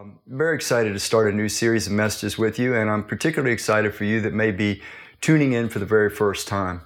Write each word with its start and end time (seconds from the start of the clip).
I'm 0.00 0.18
very 0.26 0.54
excited 0.54 0.94
to 0.94 0.98
start 0.98 1.30
a 1.30 1.36
new 1.36 1.50
series 1.50 1.86
of 1.86 1.92
messages 1.92 2.38
with 2.38 2.58
you, 2.58 2.74
and 2.74 2.88
I'm 2.88 3.04
particularly 3.04 3.52
excited 3.52 3.94
for 3.94 4.04
you 4.04 4.22
that 4.22 4.32
may 4.32 4.50
be 4.50 4.80
tuning 5.20 5.52
in 5.52 5.68
for 5.68 5.78
the 5.78 5.84
very 5.84 6.08
first 6.08 6.48
time. 6.48 6.80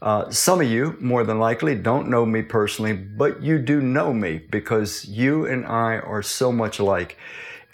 Uh, 0.00 0.30
some 0.30 0.62
of 0.62 0.66
you, 0.66 0.96
more 0.98 1.22
than 1.22 1.38
likely, 1.38 1.74
don't 1.74 2.08
know 2.08 2.24
me 2.24 2.40
personally, 2.40 2.94
but 2.94 3.42
you 3.42 3.58
do 3.58 3.82
know 3.82 4.14
me 4.14 4.38
because 4.38 5.04
you 5.04 5.44
and 5.44 5.66
I 5.66 5.98
are 5.98 6.22
so 6.22 6.50
much 6.50 6.78
alike. 6.78 7.18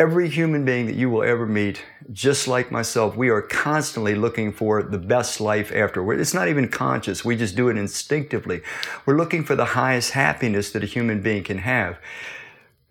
Every 0.01 0.29
human 0.29 0.65
being 0.65 0.87
that 0.87 0.97
you 0.97 1.09
will 1.09 1.23
ever 1.23 1.47
meet, 1.47 1.85
just 2.11 2.49
like 2.49 2.73
myself, 2.73 3.17
we 3.17 3.29
are 3.29 3.41
constantly 3.41 4.17
looking 4.17 4.53
for 4.53 4.83
the 4.83 4.99
best 4.99 5.41
life 5.41 5.71
after. 5.73 6.13
It's 6.13 6.35
not 6.35 6.49
even 6.49 6.67
conscious. 6.67 7.25
We 7.25 7.37
just 7.37 7.55
do 7.55 7.69
it 7.69 7.79
instinctively. 7.79 8.63
We're 9.07 9.17
looking 9.17 9.45
for 9.45 9.55
the 9.55 9.65
highest 9.65 10.11
happiness 10.11 10.73
that 10.73 10.83
a 10.83 10.87
human 10.87 11.23
being 11.23 11.45
can 11.45 11.59
have. 11.59 12.01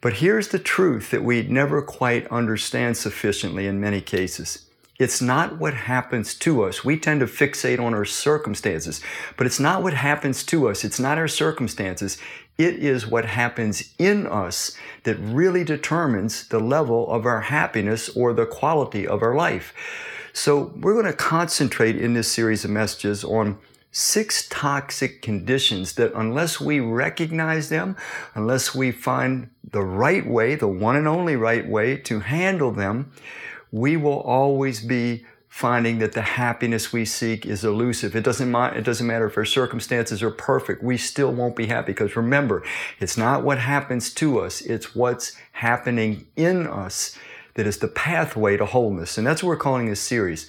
But 0.01 0.13
here's 0.13 0.47
the 0.47 0.59
truth 0.59 1.11
that 1.11 1.23
we 1.23 1.43
never 1.43 1.81
quite 1.83 2.27
understand 2.27 2.97
sufficiently 2.97 3.67
in 3.67 3.79
many 3.79 4.01
cases. 4.01 4.65
It's 4.97 5.21
not 5.21 5.57
what 5.57 5.73
happens 5.73 6.35
to 6.35 6.63
us. 6.63 6.83
We 6.83 6.97
tend 6.97 7.21
to 7.21 7.25
fixate 7.27 7.79
on 7.79 7.93
our 7.93 8.05
circumstances, 8.05 9.01
but 9.37 9.47
it's 9.47 9.59
not 9.59 9.81
what 9.81 9.93
happens 9.93 10.43
to 10.45 10.69
us. 10.69 10.83
It's 10.83 10.99
not 10.99 11.17
our 11.17 11.27
circumstances. 11.27 12.17
It 12.57 12.75
is 12.75 13.07
what 13.07 13.25
happens 13.25 13.93
in 13.97 14.27
us 14.27 14.75
that 15.03 15.15
really 15.15 15.63
determines 15.63 16.47
the 16.47 16.59
level 16.59 17.09
of 17.09 17.25
our 17.25 17.41
happiness 17.41 18.09
or 18.09 18.33
the 18.33 18.45
quality 18.45 19.07
of 19.07 19.23
our 19.23 19.35
life. 19.35 19.73
So 20.33 20.71
we're 20.79 20.93
going 20.93 21.05
to 21.05 21.13
concentrate 21.13 21.95
in 21.95 22.13
this 22.13 22.31
series 22.31 22.63
of 22.63 22.71
messages 22.71 23.23
on 23.23 23.57
six 23.91 24.47
toxic 24.49 25.21
conditions 25.21 25.93
that 25.93 26.13
unless 26.13 26.59
we 26.59 26.79
recognize 26.79 27.69
them, 27.69 27.97
unless 28.33 28.73
we 28.73 28.91
find 28.91 29.49
the 29.69 29.83
right 29.83 30.25
way, 30.25 30.55
the 30.55 30.67
one 30.67 30.95
and 30.95 31.07
only 31.07 31.35
right 31.35 31.67
way 31.67 31.97
to 31.97 32.21
handle 32.21 32.71
them, 32.71 33.11
we 33.71 33.97
will 33.97 34.21
always 34.21 34.81
be 34.81 35.25
finding 35.51 35.99
that 35.99 36.13
the 36.13 36.21
happiness 36.21 36.93
we 36.93 37.03
seek 37.03 37.45
is 37.45 37.65
elusive. 37.65 38.15
It 38.15 38.23
doesn't, 38.23 38.55
it 38.55 38.85
doesn't 38.85 39.05
matter 39.05 39.27
if 39.27 39.35
our 39.35 39.43
circumstances 39.43 40.23
are 40.23 40.31
perfect. 40.31 40.81
We 40.81 40.95
still 40.95 41.33
won't 41.33 41.57
be 41.57 41.65
happy 41.65 41.91
because 41.91 42.15
remember, 42.15 42.63
it's 43.01 43.17
not 43.17 43.43
what 43.43 43.59
happens 43.59 44.13
to 44.13 44.39
us. 44.39 44.61
It's 44.61 44.95
what's 44.95 45.35
happening 45.51 46.27
in 46.37 46.67
us 46.67 47.17
that 47.55 47.67
is 47.67 47.79
the 47.79 47.89
pathway 47.89 48.55
to 48.55 48.65
wholeness. 48.65 49.17
And 49.17 49.27
that's 49.27 49.43
what 49.43 49.49
we're 49.49 49.57
calling 49.57 49.89
this 49.89 49.99
series. 49.99 50.47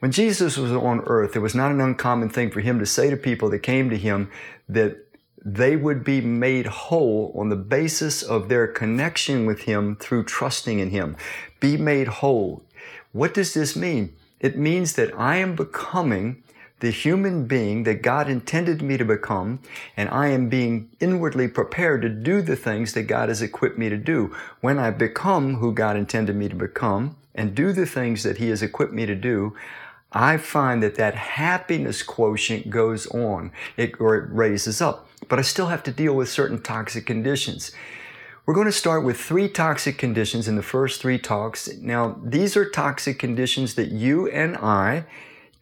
When 0.00 0.12
Jesus 0.12 0.56
was 0.56 0.72
on 0.72 1.00
earth, 1.00 1.36
it 1.36 1.40
was 1.40 1.54
not 1.54 1.70
an 1.70 1.80
uncommon 1.80 2.30
thing 2.30 2.50
for 2.50 2.60
him 2.60 2.78
to 2.78 2.86
say 2.86 3.10
to 3.10 3.16
people 3.18 3.50
that 3.50 3.58
came 3.58 3.90
to 3.90 3.98
him 3.98 4.30
that 4.66 4.96
they 5.44 5.76
would 5.76 6.04
be 6.04 6.22
made 6.22 6.66
whole 6.66 7.34
on 7.36 7.50
the 7.50 7.56
basis 7.56 8.22
of 8.22 8.48
their 8.48 8.66
connection 8.66 9.44
with 9.44 9.60
him 9.60 9.96
through 9.96 10.24
trusting 10.24 10.78
in 10.78 10.88
him. 10.88 11.16
Be 11.60 11.76
made 11.76 12.08
whole. 12.08 12.62
What 13.12 13.34
does 13.34 13.52
this 13.52 13.76
mean? 13.76 14.14
It 14.40 14.56
means 14.56 14.94
that 14.94 15.12
I 15.18 15.36
am 15.36 15.54
becoming 15.54 16.42
the 16.80 16.90
human 16.90 17.46
being 17.46 17.82
that 17.84 18.00
God 18.00 18.26
intended 18.26 18.80
me 18.80 18.96
to 18.96 19.04
become, 19.04 19.60
and 19.98 20.08
I 20.08 20.28
am 20.28 20.48
being 20.48 20.88
inwardly 20.98 21.46
prepared 21.46 22.00
to 22.02 22.08
do 22.08 22.40
the 22.40 22.56
things 22.56 22.94
that 22.94 23.02
God 23.02 23.28
has 23.28 23.42
equipped 23.42 23.76
me 23.76 23.90
to 23.90 23.98
do. 23.98 24.34
When 24.62 24.78
I 24.78 24.90
become 24.90 25.56
who 25.56 25.74
God 25.74 25.96
intended 25.96 26.36
me 26.36 26.48
to 26.48 26.56
become 26.56 27.16
and 27.34 27.54
do 27.54 27.72
the 27.72 27.84
things 27.84 28.22
that 28.22 28.38
He 28.38 28.48
has 28.48 28.62
equipped 28.62 28.94
me 28.94 29.04
to 29.04 29.14
do, 29.14 29.54
I 30.12 30.36
find 30.36 30.82
that 30.82 30.96
that 30.96 31.14
happiness 31.14 32.02
quotient 32.02 32.70
goes 32.70 33.06
on, 33.08 33.52
it, 33.76 34.00
or 34.00 34.16
it 34.16 34.30
raises 34.32 34.80
up. 34.80 35.08
But 35.28 35.38
I 35.38 35.42
still 35.42 35.66
have 35.66 35.82
to 35.84 35.92
deal 35.92 36.14
with 36.14 36.28
certain 36.28 36.60
toxic 36.60 37.06
conditions. 37.06 37.72
We're 38.46 38.54
going 38.54 38.66
to 38.66 38.72
start 38.72 39.04
with 39.04 39.20
three 39.20 39.48
toxic 39.48 39.98
conditions 39.98 40.48
in 40.48 40.56
the 40.56 40.62
first 40.62 41.00
three 41.00 41.18
talks. 41.18 41.68
Now, 41.74 42.18
these 42.24 42.56
are 42.56 42.68
toxic 42.68 43.18
conditions 43.18 43.74
that 43.74 43.92
you 43.92 44.28
and 44.28 44.56
I 44.56 45.04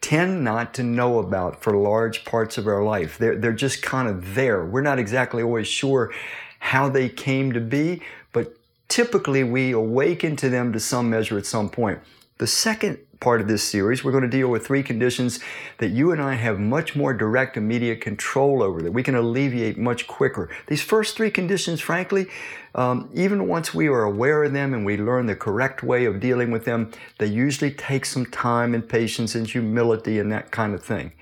tend 0.00 0.44
not 0.44 0.72
to 0.74 0.82
know 0.82 1.18
about 1.18 1.60
for 1.60 1.76
large 1.76 2.24
parts 2.24 2.56
of 2.56 2.66
our 2.66 2.82
life. 2.82 3.18
They're, 3.18 3.36
they're 3.36 3.52
just 3.52 3.82
kind 3.82 4.08
of 4.08 4.34
there. 4.34 4.64
We're 4.64 4.80
not 4.80 4.98
exactly 4.98 5.42
always 5.42 5.68
sure 5.68 6.14
how 6.60 6.88
they 6.88 7.08
came 7.08 7.52
to 7.52 7.60
be, 7.60 8.00
but 8.32 8.56
typically 8.88 9.44
we 9.44 9.72
awaken 9.72 10.36
to 10.36 10.48
them 10.48 10.72
to 10.72 10.80
some 10.80 11.10
measure 11.10 11.36
at 11.36 11.46
some 11.46 11.68
point. 11.68 11.98
The 12.38 12.46
second 12.46 12.98
part 13.20 13.40
of 13.40 13.48
this 13.48 13.62
series, 13.62 14.04
we're 14.04 14.12
going 14.12 14.22
to 14.22 14.28
deal 14.28 14.48
with 14.48 14.66
three 14.66 14.82
conditions 14.82 15.40
that 15.78 15.88
you 15.88 16.12
and 16.12 16.22
I 16.22 16.34
have 16.34 16.58
much 16.58 16.94
more 16.94 17.12
direct, 17.12 17.56
immediate 17.56 18.00
control 18.00 18.62
over, 18.62 18.80
that 18.82 18.92
we 18.92 19.02
can 19.02 19.14
alleviate 19.14 19.76
much 19.76 20.06
quicker. 20.06 20.48
These 20.66 20.82
first 20.82 21.16
three 21.16 21.30
conditions, 21.30 21.80
frankly, 21.80 22.28
um, 22.74 23.10
even 23.14 23.48
once 23.48 23.74
we 23.74 23.88
are 23.88 24.04
aware 24.04 24.44
of 24.44 24.52
them 24.52 24.72
and 24.72 24.84
we 24.84 24.96
learn 24.96 25.26
the 25.26 25.34
correct 25.34 25.82
way 25.82 26.04
of 26.04 26.20
dealing 26.20 26.50
with 26.50 26.64
them, 26.64 26.92
they 27.18 27.26
usually 27.26 27.72
take 27.72 28.04
some 28.04 28.26
time 28.26 28.74
and 28.74 28.88
patience 28.88 29.34
and 29.34 29.46
humility 29.48 30.18
and 30.18 30.30
that 30.30 30.50
kind 30.50 30.74
of 30.74 30.82
thing. 30.82 31.12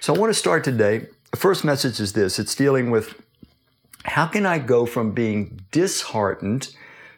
So 0.00 0.14
I 0.14 0.18
want 0.18 0.30
to 0.30 0.38
start 0.38 0.62
today. 0.64 1.06
The 1.30 1.38
first 1.38 1.64
message 1.64 2.00
is 2.00 2.12
this 2.12 2.38
it's 2.38 2.54
dealing 2.54 2.90
with 2.90 3.20
how 4.04 4.26
can 4.26 4.46
I 4.46 4.58
go 4.58 4.86
from 4.86 5.12
being 5.12 5.60
disheartened 5.70 6.74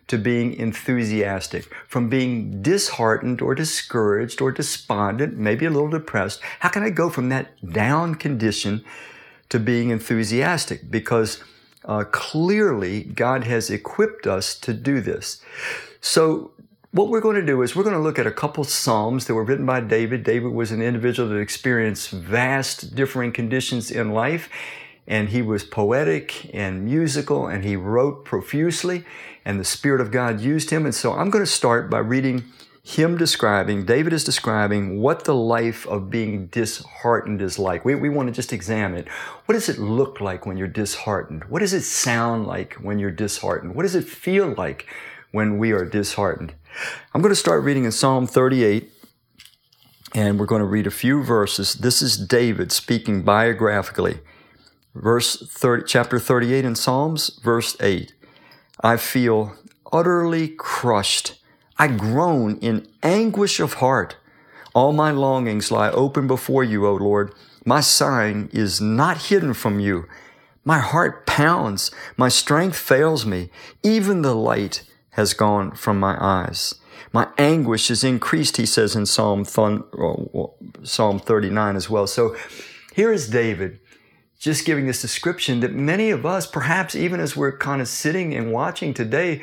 to 0.09 0.19
being 0.19 0.55
enthusiastic, 0.55 1.73
from 1.87 2.09
being 2.09 2.63
disheartened 2.63 3.41
or 3.41 3.55
discouraged 3.55 4.41
or 4.41 4.51
despondent, 4.51 5.37
maybe 5.37 5.67
a 5.67 5.71
little 5.71 5.91
depressed. 5.91 6.41
How 6.61 6.71
can 6.71 6.83
I 6.83 6.91
go 6.91 7.11
from 7.11 7.29
that 7.29 7.49
down 7.73 8.15
condition 8.15 8.85
to 9.51 9.61
being 9.61 9.91
enthusiastic? 9.91 10.91
Because 10.91 11.43
uh, 11.85 12.05
clearly 12.11 13.05
God 13.05 13.45
has 13.45 13.71
equipped 13.71 14.27
us 14.27 14.59
to 14.61 14.73
do 14.73 15.01
this. 15.01 15.43
So 16.01 16.53
what 16.91 17.09
we're 17.09 17.21
going 17.21 17.37
to 17.37 17.45
do 17.45 17.61
is 17.61 17.77
we're 17.77 17.83
going 17.83 17.95
to 17.95 18.01
look 18.01 18.19
at 18.19 18.27
a 18.27 18.33
couple 18.33 18.65
psalms 18.65 19.27
that 19.27 19.35
were 19.35 19.45
written 19.45 19.67
by 19.67 19.81
David. 19.81 20.25
David 20.25 20.53
was 20.53 20.73
an 20.73 20.81
individual 20.81 21.29
that 21.29 21.37
experienced 21.37 22.11
vast 22.11 22.95
differing 22.95 23.31
conditions 23.31 23.91
in 23.91 24.13
life 24.13 24.49
and 25.09 25.31
he 25.31 25.41
was 25.41 25.65
poetic 25.65 26.55
and 26.55 26.85
musical 26.85 27.47
and 27.47 27.65
he 27.65 27.75
wrote 27.75 28.27
profusely 28.27 29.05
and 29.45 29.59
the 29.59 29.65
Spirit 29.65 30.03
of 30.03 30.11
God 30.11 30.41
used 30.41 30.69
him. 30.69 30.85
And 30.85 30.95
so 30.95 31.15
I'm 31.15 31.31
going 31.31 31.43
to 31.43 31.51
start 31.51 31.89
by 31.89 31.99
reading 31.99 32.45
him 32.85 33.17
describing, 33.17 33.85
David 33.85 34.13
is 34.13 34.23
describing 34.23 35.01
what 35.01 35.25
the 35.25 35.35
life 35.35 35.87
of 35.87 36.11
being 36.11 36.47
disheartened 36.47 37.41
is 37.43 37.59
like. 37.59 37.85
We, 37.85 37.95
we 37.95 38.09
want 38.11 38.29
to 38.29 38.33
just 38.33 38.53
examine 38.53 39.01
it. 39.01 39.09
What 39.47 39.55
does 39.55 39.69
it 39.69 39.79
look 39.79 40.21
like 40.21 40.47
when 40.47 40.57
you're 40.57 40.69
disheartened? 40.69 41.45
What 41.45 41.61
does 41.61 41.73
it 41.73 41.83
sound 41.83 42.47
like 42.47 42.75
when 42.75 42.99
you're 42.99 43.11
disheartened? 43.11 43.75
What 43.75 43.83
does 43.83 43.95
it 43.95 44.05
feel 44.05 44.55
like 44.57 44.87
when 45.33 45.59
we 45.59 45.73
are 45.73 45.85
disheartened? 45.85 46.55
I'm 47.15 47.23
going 47.23 47.33
to 47.33 47.37
start 47.37 47.63
reading 47.63 47.85
in 47.85 47.93
Psalm 47.93 48.27
38 48.27 48.93
and 50.15 50.39
we're 50.39 50.47
going 50.47 50.61
to 50.61 50.67
read 50.67 50.87
a 50.87 50.91
few 50.91 51.23
verses. 51.23 51.75
This 51.75 52.01
is 52.01 52.17
David 52.17 52.73
speaking 52.73 53.23
biographically 53.23 54.21
verse 54.95 55.37
30, 55.49 55.85
chapter 55.87 56.19
38 56.19 56.65
in 56.65 56.75
Psalms, 56.75 57.39
verse 57.43 57.77
8. 57.81 58.15
I 58.81 58.97
feel 58.97 59.55
utterly 59.93 60.49
crushed. 60.49 61.35
I 61.79 61.89
groan 61.89 62.59
in 62.59 62.89
anguish 63.03 63.61
of 63.61 63.75
heart. 63.75 64.17
All 64.75 64.93
my 64.93 65.11
longings 65.11 65.71
lie 65.71 65.91
open 65.91 66.27
before 66.27 66.65
you, 66.65 66.87
O 66.87 66.95
Lord. 66.95 67.33
My 67.65 67.81
sighing 67.81 68.49
is 68.53 68.81
not 68.81 69.27
hidden 69.27 69.55
from 69.55 69.81
you. 69.81 70.07
My 70.65 70.79
heart 70.79 71.27
pounds. 71.27 71.91
My 72.17 72.29
strength 72.29 72.77
fails 72.77 73.25
me. 73.25 73.51
Even 73.83 74.23
the 74.23 74.35
light 74.35 74.83
has 75.11 75.35
gone 75.35 75.73
from 75.73 75.99
my 75.99 76.17
eyes. 76.21 76.75
My 77.13 77.29
anguish 77.39 77.91
is 77.91 78.05
increased, 78.05 78.57
he 78.57 78.67
says 78.67 78.95
in 78.95 79.07
Psalm, 79.07 79.45
oh, 79.57 80.31
oh, 80.35 80.55
Psalm 80.83 81.19
39 81.19 81.77
as 81.77 81.89
well. 81.89 82.07
So 82.07 82.37
here 82.95 83.13
is 83.13 83.29
David 83.29 83.81
just 84.39 84.65
giving 84.65 84.87
this 84.87 85.03
description 85.03 85.61
that 85.61 85.75
many 85.75 86.11
of 86.11 86.25
us, 86.25 86.47
perhaps 86.47 86.95
even 86.95 87.19
as 87.21 87.37
we're 87.37 87.57
kind 87.57 87.81
of 87.81 87.89
sitting 87.89 88.35
and 88.35 88.53
watching 88.53 88.95
today, 88.95 89.43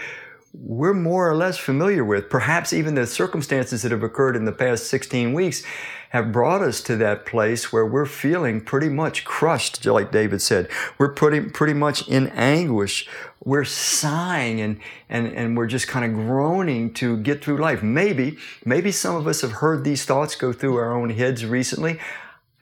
we're 0.53 0.94
more 0.94 1.29
or 1.29 1.35
less 1.35 1.57
familiar 1.57 2.03
with. 2.06 2.29
Perhaps 2.29 2.72
even 2.72 2.96
the 2.96 3.05
circumstances 3.05 3.81
that 3.81 3.91
have 3.91 4.03
occurred 4.03 4.37
in 4.37 4.46
the 4.46 4.53
past 4.53 4.87
16 4.87 5.34
weeks 5.34 5.64
have 6.11 6.31
brought 6.31 6.61
us 6.61 6.79
to 6.81 6.96
that 6.96 7.25
place 7.25 7.73
where 7.73 7.85
we're 7.85 8.05
feeling 8.05 8.61
pretty 8.61 8.87
much 8.87 9.25
crushed, 9.25 9.85
like 9.85 10.14
David 10.14 10.41
said. 10.41 10.70
We're 10.97 11.11
pretty, 11.11 11.41
pretty 11.41 11.73
much 11.73 12.08
in 12.08 12.28
anguish. 12.29 13.05
We're 13.43 13.66
sighing 13.66 14.61
and, 14.61 14.79
and, 15.09 15.28
and 15.28 15.58
we're 15.58 15.67
just 15.67 15.90
kind 15.90 16.05
of 16.05 16.14
groaning 16.14 16.93
to 16.93 17.17
get 17.17 17.43
through 17.43 17.58
life. 17.58 17.84
Maybe, 17.84 18.37
maybe 18.64 18.93
some 18.93 19.17
of 19.17 19.28
us 19.28 19.41
have 19.41 19.53
heard 19.53 19.84
these 19.84 20.05
thoughts 20.05 20.35
go 20.35 20.53
through 20.53 20.78
our 20.78 20.93
own 20.93 21.09
heads 21.09 21.46
recently. 21.46 21.99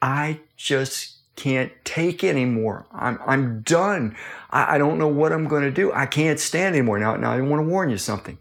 I 0.02 0.40
just 0.58 1.12
can't 1.36 1.72
take 1.84 2.24
anymore. 2.24 2.86
I'm, 2.92 3.20
I'm 3.26 3.62
done. 3.62 4.16
I, 4.52 4.76
I 4.76 4.78
don't 4.78 4.98
know 4.98 5.08
what 5.08 5.32
I'm 5.32 5.48
going 5.48 5.64
to 5.64 5.72
do. 5.72 5.92
I 5.92 6.06
can't 6.06 6.40
stand 6.40 6.76
anymore. 6.76 7.00
Now, 7.00 7.16
now 7.16 7.32
I 7.32 7.42
want 7.42 7.64
to 7.64 7.68
warn 7.68 7.90
you 7.90 7.98
something. 7.98 8.38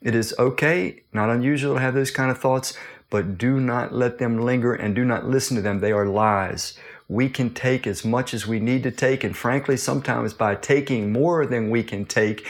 It 0.00 0.14
is 0.14 0.34
okay, 0.38 1.02
not 1.12 1.30
unusual 1.30 1.74
to 1.74 1.80
have 1.80 1.94
those 1.94 2.12
kind 2.12 2.30
of 2.30 2.38
thoughts, 2.38 2.76
but 3.10 3.38
do 3.38 3.58
not 3.58 3.92
let 3.92 4.18
them 4.18 4.38
linger 4.38 4.72
and 4.74 4.94
do 4.94 5.04
not 5.04 5.26
listen 5.26 5.56
to 5.56 5.62
them. 5.62 5.80
They 5.80 5.92
are 5.92 6.06
lies. 6.06 6.78
We 7.08 7.28
can 7.28 7.54
take 7.54 7.86
as 7.86 8.04
much 8.04 8.34
as 8.34 8.46
we 8.46 8.60
need 8.60 8.82
to 8.84 8.90
take, 8.90 9.24
and 9.24 9.36
frankly, 9.36 9.76
sometimes 9.76 10.34
by 10.34 10.54
taking 10.54 11.10
more 11.10 11.46
than 11.46 11.70
we 11.70 11.82
can 11.82 12.04
take, 12.04 12.46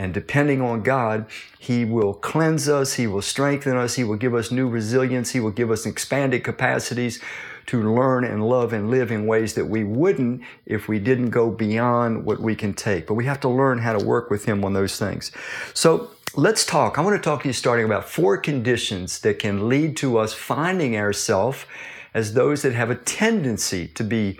And 0.00 0.14
depending 0.14 0.62
on 0.62 0.82
God, 0.82 1.26
He 1.58 1.84
will 1.84 2.14
cleanse 2.14 2.70
us, 2.70 2.94
He 2.94 3.06
will 3.06 3.20
strengthen 3.20 3.76
us, 3.76 3.96
He 3.96 4.04
will 4.04 4.16
give 4.16 4.34
us 4.34 4.50
new 4.50 4.66
resilience, 4.66 5.32
He 5.32 5.40
will 5.40 5.50
give 5.50 5.70
us 5.70 5.84
expanded 5.84 6.42
capacities 6.42 7.20
to 7.70 7.94
learn 7.94 8.24
and 8.24 8.48
love 8.48 8.72
and 8.72 8.90
live 8.90 9.12
in 9.12 9.28
ways 9.28 9.54
that 9.54 9.64
we 9.64 9.84
wouldn't 9.84 10.42
if 10.66 10.88
we 10.88 10.98
didn't 10.98 11.30
go 11.30 11.52
beyond 11.52 12.24
what 12.24 12.40
we 12.40 12.56
can 12.56 12.74
take. 12.74 13.06
But 13.06 13.14
we 13.14 13.26
have 13.26 13.38
to 13.40 13.48
learn 13.48 13.78
how 13.78 13.92
to 13.92 14.04
work 14.04 14.28
with 14.28 14.44
Him 14.44 14.64
on 14.64 14.72
those 14.72 14.98
things. 14.98 15.30
So 15.72 16.10
let's 16.34 16.66
talk. 16.66 16.98
I 16.98 17.02
want 17.02 17.14
to 17.14 17.22
talk 17.22 17.42
to 17.42 17.48
you 17.48 17.52
starting 17.52 17.84
about 17.84 18.08
four 18.08 18.36
conditions 18.38 19.20
that 19.20 19.38
can 19.38 19.68
lead 19.68 19.96
to 19.98 20.18
us 20.18 20.32
finding 20.34 20.96
ourselves 20.96 21.64
as 22.12 22.34
those 22.34 22.62
that 22.62 22.72
have 22.72 22.90
a 22.90 22.96
tendency 22.96 23.86
to 23.86 24.02
be 24.02 24.36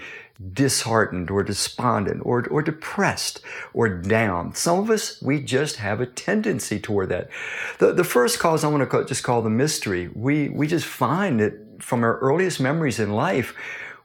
disheartened 0.53 1.31
or 1.31 1.45
despondent 1.45 2.23
or, 2.25 2.49
or 2.49 2.63
depressed 2.63 3.43
or 3.75 3.89
down. 3.89 4.55
Some 4.57 4.81
of 4.81 4.91
us, 4.91 5.23
we 5.23 5.41
just 5.41 5.77
have 5.77 6.01
a 6.01 6.07
tendency 6.07 6.81
toward 6.81 7.11
that. 7.11 7.31
The, 7.79 7.93
the 7.93 8.03
first 8.03 8.41
cause 8.41 8.65
I 8.65 8.69
want 8.69 8.81
to 8.81 8.87
call, 8.87 9.05
just 9.05 9.23
call 9.23 9.41
the 9.41 9.51
mystery. 9.51 10.09
We, 10.09 10.49
we 10.49 10.67
just 10.67 10.87
find 10.87 11.39
that 11.39 11.70
from 11.81 12.05
our 12.05 12.19
earliest 12.19 12.61
memories 12.61 13.01
in 13.01 13.13
life, 13.13 13.55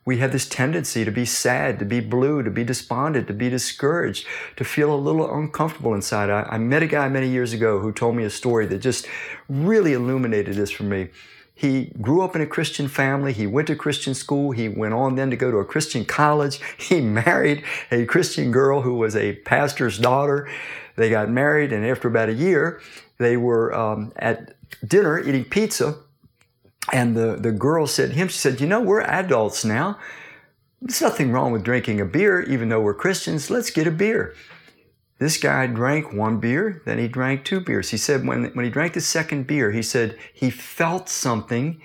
we 0.05 0.17
have 0.19 0.31
this 0.31 0.47
tendency 0.47 1.03
to 1.03 1.11
be 1.11 1.25
sad, 1.25 1.79
to 1.79 1.85
be 1.85 1.99
blue, 1.99 2.43
to 2.43 2.51
be 2.51 2.63
despondent, 2.63 3.27
to 3.27 3.33
be 3.33 3.49
discouraged, 3.49 4.27
to 4.55 4.63
feel 4.63 4.93
a 4.93 4.95
little 4.95 5.33
uncomfortable 5.35 5.95
inside. 5.95 6.29
I, 6.29 6.43
I 6.43 6.57
met 6.59 6.83
a 6.83 6.87
guy 6.87 7.09
many 7.09 7.27
years 7.27 7.53
ago 7.53 7.79
who 7.79 7.91
told 7.91 8.15
me 8.15 8.23
a 8.23 8.29
story 8.29 8.67
that 8.67 8.79
just 8.79 9.07
really 9.49 9.93
illuminated 9.93 10.55
this 10.55 10.69
for 10.69 10.83
me. 10.83 11.09
He 11.55 11.85
grew 12.01 12.21
up 12.21 12.35
in 12.35 12.41
a 12.41 12.45
Christian 12.45 12.87
family. 12.87 13.33
He 13.33 13.47
went 13.47 13.67
to 13.67 13.75
Christian 13.75 14.13
school. 14.13 14.51
He 14.51 14.67
went 14.67 14.93
on 14.93 15.15
then 15.15 15.29
to 15.31 15.37
go 15.37 15.49
to 15.49 15.57
a 15.57 15.65
Christian 15.65 16.05
college. 16.05 16.59
He 16.77 17.01
married 17.01 17.63
a 17.91 18.05
Christian 18.05 18.51
girl 18.51 18.81
who 18.81 18.95
was 18.95 19.15
a 19.15 19.37
pastor's 19.37 19.97
daughter. 19.97 20.47
They 20.97 21.09
got 21.09 21.29
married, 21.29 21.73
and 21.73 21.85
after 21.85 22.07
about 22.07 22.29
a 22.29 22.33
year, 22.33 22.79
they 23.17 23.37
were 23.37 23.73
um, 23.73 24.11
at 24.17 24.55
dinner 24.85 25.19
eating 25.19 25.45
pizza. 25.45 25.95
And 26.93 27.15
the, 27.15 27.35
the 27.35 27.51
girl 27.51 27.87
said 27.87 28.11
to 28.11 28.15
him, 28.15 28.27
She 28.27 28.37
said, 28.37 28.61
You 28.61 28.67
know, 28.67 28.81
we're 28.81 29.01
adults 29.01 29.65
now. 29.65 29.99
There's 30.81 31.01
nothing 31.01 31.31
wrong 31.31 31.51
with 31.51 31.63
drinking 31.63 31.99
a 31.99 32.05
beer, 32.05 32.41
even 32.41 32.69
though 32.69 32.81
we're 32.81 32.93
Christians. 32.93 33.49
Let's 33.49 33.71
get 33.71 33.87
a 33.87 33.91
beer. 33.91 34.35
This 35.17 35.37
guy 35.37 35.65
drank 35.67 36.13
one 36.13 36.39
beer, 36.39 36.81
then 36.85 36.97
he 36.99 37.07
drank 37.07 37.45
two 37.45 37.61
beers. 37.61 37.89
He 37.89 37.97
said 37.97 38.27
when, 38.27 38.51
when 38.53 38.65
he 38.65 38.71
drank 38.71 38.93
the 38.93 39.01
second 39.01 39.47
beer, 39.47 39.71
he 39.71 39.81
said 39.81 40.17
he 40.33 40.49
felt 40.49 41.07
something 41.07 41.81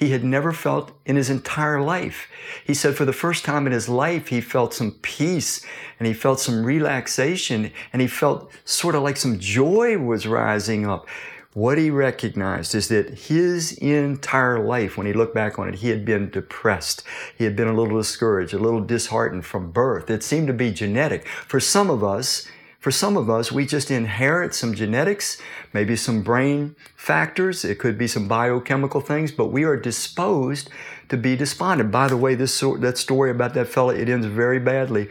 he 0.00 0.10
had 0.10 0.24
never 0.24 0.50
felt 0.50 0.92
in 1.04 1.16
his 1.16 1.28
entire 1.28 1.82
life. 1.82 2.26
He 2.64 2.72
said 2.72 2.96
for 2.96 3.04
the 3.04 3.12
first 3.12 3.44
time 3.44 3.66
in 3.66 3.72
his 3.72 3.86
life, 3.86 4.28
he 4.28 4.40
felt 4.40 4.72
some 4.72 4.92
peace 5.02 5.64
and 5.98 6.06
he 6.06 6.14
felt 6.14 6.40
some 6.40 6.64
relaxation 6.64 7.70
and 7.92 8.00
he 8.00 8.08
felt 8.08 8.50
sort 8.64 8.94
of 8.94 9.02
like 9.02 9.18
some 9.18 9.38
joy 9.38 9.98
was 9.98 10.26
rising 10.26 10.86
up. 10.86 11.06
What 11.52 11.78
he 11.78 11.90
recognized 11.90 12.76
is 12.76 12.86
that 12.88 13.10
his 13.10 13.72
entire 13.72 14.60
life, 14.60 14.96
when 14.96 15.08
he 15.08 15.12
looked 15.12 15.34
back 15.34 15.58
on 15.58 15.68
it, 15.68 15.76
he 15.76 15.88
had 15.88 16.04
been 16.04 16.30
depressed. 16.30 17.02
He 17.36 17.42
had 17.42 17.56
been 17.56 17.66
a 17.66 17.74
little 17.74 17.98
discouraged, 17.98 18.54
a 18.54 18.58
little 18.58 18.80
disheartened 18.80 19.44
from 19.44 19.72
birth. 19.72 20.08
It 20.10 20.22
seemed 20.22 20.46
to 20.46 20.52
be 20.52 20.70
genetic. 20.70 21.26
For 21.26 21.58
some 21.58 21.90
of 21.90 22.04
us, 22.04 22.46
for 22.78 22.92
some 22.92 23.16
of 23.16 23.28
us, 23.28 23.50
we 23.50 23.66
just 23.66 23.90
inherit 23.90 24.54
some 24.54 24.74
genetics, 24.74 25.38
maybe 25.72 25.96
some 25.96 26.22
brain 26.22 26.76
factors. 26.94 27.64
It 27.64 27.80
could 27.80 27.98
be 27.98 28.06
some 28.06 28.28
biochemical 28.28 29.00
things, 29.00 29.32
but 29.32 29.48
we 29.48 29.64
are 29.64 29.76
disposed 29.76 30.70
to 31.08 31.16
be 31.16 31.34
despondent. 31.34 31.90
By 31.90 32.06
the 32.06 32.16
way, 32.16 32.36
this 32.36 32.60
that 32.60 32.96
story 32.96 33.32
about 33.32 33.54
that 33.54 33.66
fella, 33.66 33.96
it 33.96 34.08
ends 34.08 34.24
very 34.24 34.60
badly 34.60 35.08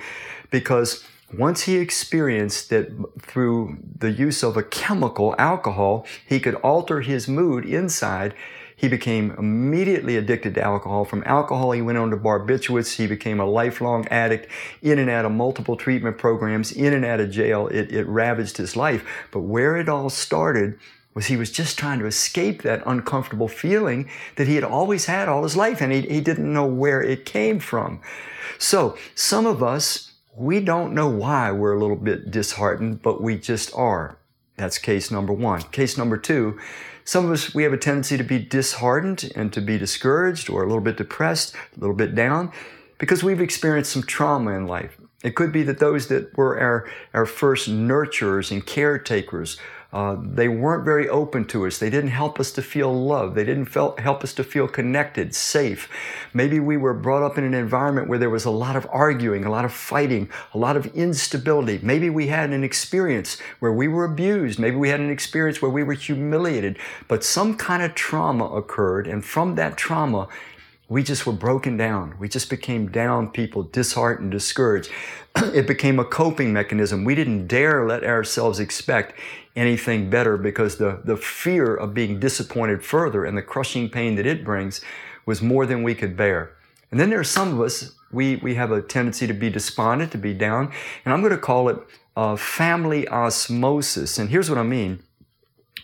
because 0.52 1.04
once 1.38 1.64
he 1.64 1.78
experienced 1.78 2.70
that 2.70 2.90
through 3.22 3.78
the 3.98 4.12
use 4.12 4.44
of 4.44 4.58
a 4.58 4.64
chemical, 4.64 5.36
alcohol, 5.38 6.06
he 6.28 6.40
could 6.40 6.56
alter 6.56 7.02
his 7.02 7.28
mood 7.28 7.66
inside, 7.66 8.34
he 8.76 8.88
became 8.88 9.32
immediately 9.38 10.16
addicted 10.16 10.56
to 10.56 10.62
alcohol. 10.62 11.04
From 11.04 11.22
alcohol, 11.26 11.72
he 11.72 11.82
went 11.82 11.98
on 11.98 12.12
to 12.12 12.18
barbiturates. 12.18 12.96
He 12.96 13.08
became 13.08 13.42
a 13.42 13.46
lifelong 13.46 14.08
addict, 14.08 14.50
in 14.82 15.00
and 15.00 15.10
out 15.10 15.26
of 15.26 15.34
multiple 15.34 15.76
treatment 15.76 16.18
programs, 16.18 16.72
in 16.72 16.94
and 16.94 17.04
out 17.04 17.20
of 17.20 17.30
jail. 17.30 17.68
It, 17.68 17.92
it 17.92 18.08
ravaged 18.08 18.56
his 18.56 18.78
life. 18.78 19.06
But 19.32 19.42
where 19.42 19.76
it 19.76 19.90
all 19.90 20.10
started 20.10 20.80
was 21.14 21.26
he 21.26 21.36
was 21.36 21.52
just 21.52 21.78
trying 21.78 22.00
to 22.00 22.06
escape 22.06 22.62
that 22.62 22.82
uncomfortable 22.86 23.50
feeling 23.50 24.10
that 24.38 24.48
he 24.48 24.56
had 24.56 24.64
always 24.64 25.08
had 25.08 25.28
all 25.28 25.44
his 25.44 25.58
life, 25.58 25.82
and 25.82 25.92
he, 25.92 26.02
he 26.02 26.22
didn't 26.22 26.54
know 26.54 26.66
where 26.66 27.02
it 27.02 27.26
came 27.26 27.60
from. 27.60 28.00
So 28.58 28.98
some 29.14 29.46
of 29.46 29.62
us, 29.62 30.09
we 30.36 30.60
don't 30.60 30.94
know 30.94 31.10
why 31.10 31.52
we're 31.52 31.74
a 31.74 31.80
little 31.80 31.96
bit 31.96 32.32
disheartened, 32.32 33.02
but 33.02 33.22
we 33.22 33.38
just 33.38 33.74
are. 33.76 34.18
That's 34.56 34.78
case 34.78 35.10
number 35.10 35.34
one. 35.34 35.62
Case 35.64 35.98
number 35.98 36.18
two, 36.18 36.60
some 37.06 37.26
of 37.26 37.32
us, 37.32 37.56
we 37.56 37.64
have 37.64 37.74
a 37.74 37.78
tendency 37.78 38.18
to 38.18 38.24
be 38.24 38.40
disheartened 38.40 39.32
and 39.36 39.52
to 39.54 39.62
be 39.62 39.78
discouraged 39.78 40.50
or 40.50 40.64
a 40.64 40.68
little 40.68 40.82
bit 40.82 40.98
depressed, 40.98 41.56
a 41.56 41.80
little 41.80 41.96
bit 41.96 42.14
down, 42.14 42.52
because 42.98 43.24
we've 43.24 43.42
experienced 43.42 43.92
some 43.92 44.04
trauma 44.04 44.52
in 44.52 44.68
life. 44.68 44.98
It 45.24 45.36
could 45.36 45.52
be 45.52 45.64
that 45.64 45.80
those 45.80 46.08
that 46.08 46.38
were 46.38 46.60
our, 46.60 46.90
our 47.14 47.26
first 47.26 47.70
nurturers 47.70 48.52
and 48.52 48.66
caretakers 48.66 49.58
uh, 49.92 50.16
they 50.22 50.48
weren't 50.48 50.86
very 50.86 51.10
open 51.10 51.46
to 51.46 51.66
us. 51.66 51.80
They 51.80 51.90
didn't 51.90 52.12
help 52.12 52.40
us 52.40 52.52
to 52.52 52.62
feel 52.62 52.94
loved. 52.94 53.36
They 53.36 53.44
didn't 53.44 53.66
felt, 53.66 54.00
help 54.00 54.24
us 54.24 54.34
to 54.36 54.44
feel 54.44 54.68
connected, 54.68 55.34
safe. 55.34 55.90
Maybe 56.32 56.60
we 56.60 56.78
were 56.78 56.94
brought 56.94 57.24
up 57.24 57.40
in 57.40 57.44
an 57.44 57.56
environment 57.56 58.08
where 58.08 58.20
there 58.20 58.30
was 58.30 58.46
a 58.46 58.52
lot 58.52 58.76
of 58.76 58.88
arguing, 58.92 59.46
a 59.46 59.50
lot 59.50 59.66
of 59.66 59.74
fighting, 59.74 60.30
a 60.54 60.60
lot 60.60 60.78
of 60.78 60.86
instability. 60.96 61.80
Maybe 61.82 62.12
we 62.12 62.28
had 62.28 62.52
an 62.52 62.64
experience 62.64 63.40
where 63.60 63.74
we 63.74 63.88
were 63.88 64.06
abused. 64.06 64.60
Maybe 64.60 64.76
we 64.76 64.90
had 64.90 65.00
an 65.00 65.10
experience 65.10 65.60
where 65.60 65.72
we 65.72 65.82
were 65.82 65.94
humiliated. 65.94 66.78
But 67.08 67.24
some 67.24 67.58
kind 67.58 67.82
of 67.82 67.96
trauma 67.96 68.46
occurred, 68.46 69.08
and 69.08 69.26
from 69.26 69.56
that 69.56 69.76
trauma, 69.76 70.28
we 70.90 71.04
just 71.04 71.28
were 71.28 71.34
broken 71.34 71.78
down. 71.78 72.16
We 72.20 72.28
just 72.28 72.50
became 72.50 72.90
down 72.90 73.30
people, 73.30 73.64
disheartened, 73.64 74.32
discouraged. 74.32 74.92
it 75.36 75.68
became 75.68 76.00
a 76.00 76.06
coping 76.06 76.52
mechanism. 76.52 77.06
We 77.06 77.14
didn't 77.14 77.48
dare 77.48 77.88
let 77.88 78.04
ourselves 78.04 78.60
expect 78.60 79.14
anything 79.60 80.10
better 80.10 80.38
because 80.38 80.78
the, 80.78 81.02
the 81.04 81.18
fear 81.18 81.76
of 81.76 81.94
being 81.94 82.20
disappointed 82.20 82.84
further 82.84 83.26
and 83.26 83.38
the 83.38 83.42
crushing 83.42 83.90
pain 83.90 84.16
that 84.16 84.26
it 84.26 84.46
brings 84.46 84.80
was 85.26 85.42
more 85.42 85.66
than 85.66 85.84
we 85.84 85.94
could 85.94 86.16
bear. 86.16 86.56
And 86.92 87.00
then 87.00 87.10
there 87.10 87.20
are 87.20 87.26
some 87.26 87.54
of 87.54 87.62
us, 87.62 87.94
we, 88.10 88.38
we 88.38 88.56
have 88.56 88.72
a 88.72 88.82
tendency 88.82 89.28
to 89.28 89.34
be 89.34 89.50
despondent, 89.50 90.14
to 90.14 90.18
be 90.18 90.34
down, 90.34 90.72
and 91.04 91.14
I'm 91.14 91.20
going 91.20 91.34
to 91.34 91.38
call 91.38 91.68
it 91.68 91.78
uh, 92.16 92.38
family 92.38 93.08
osmosis. 93.10 94.18
And 94.18 94.30
here's 94.30 94.50
what 94.50 94.58
I 94.58 94.64
mean. 94.64 95.04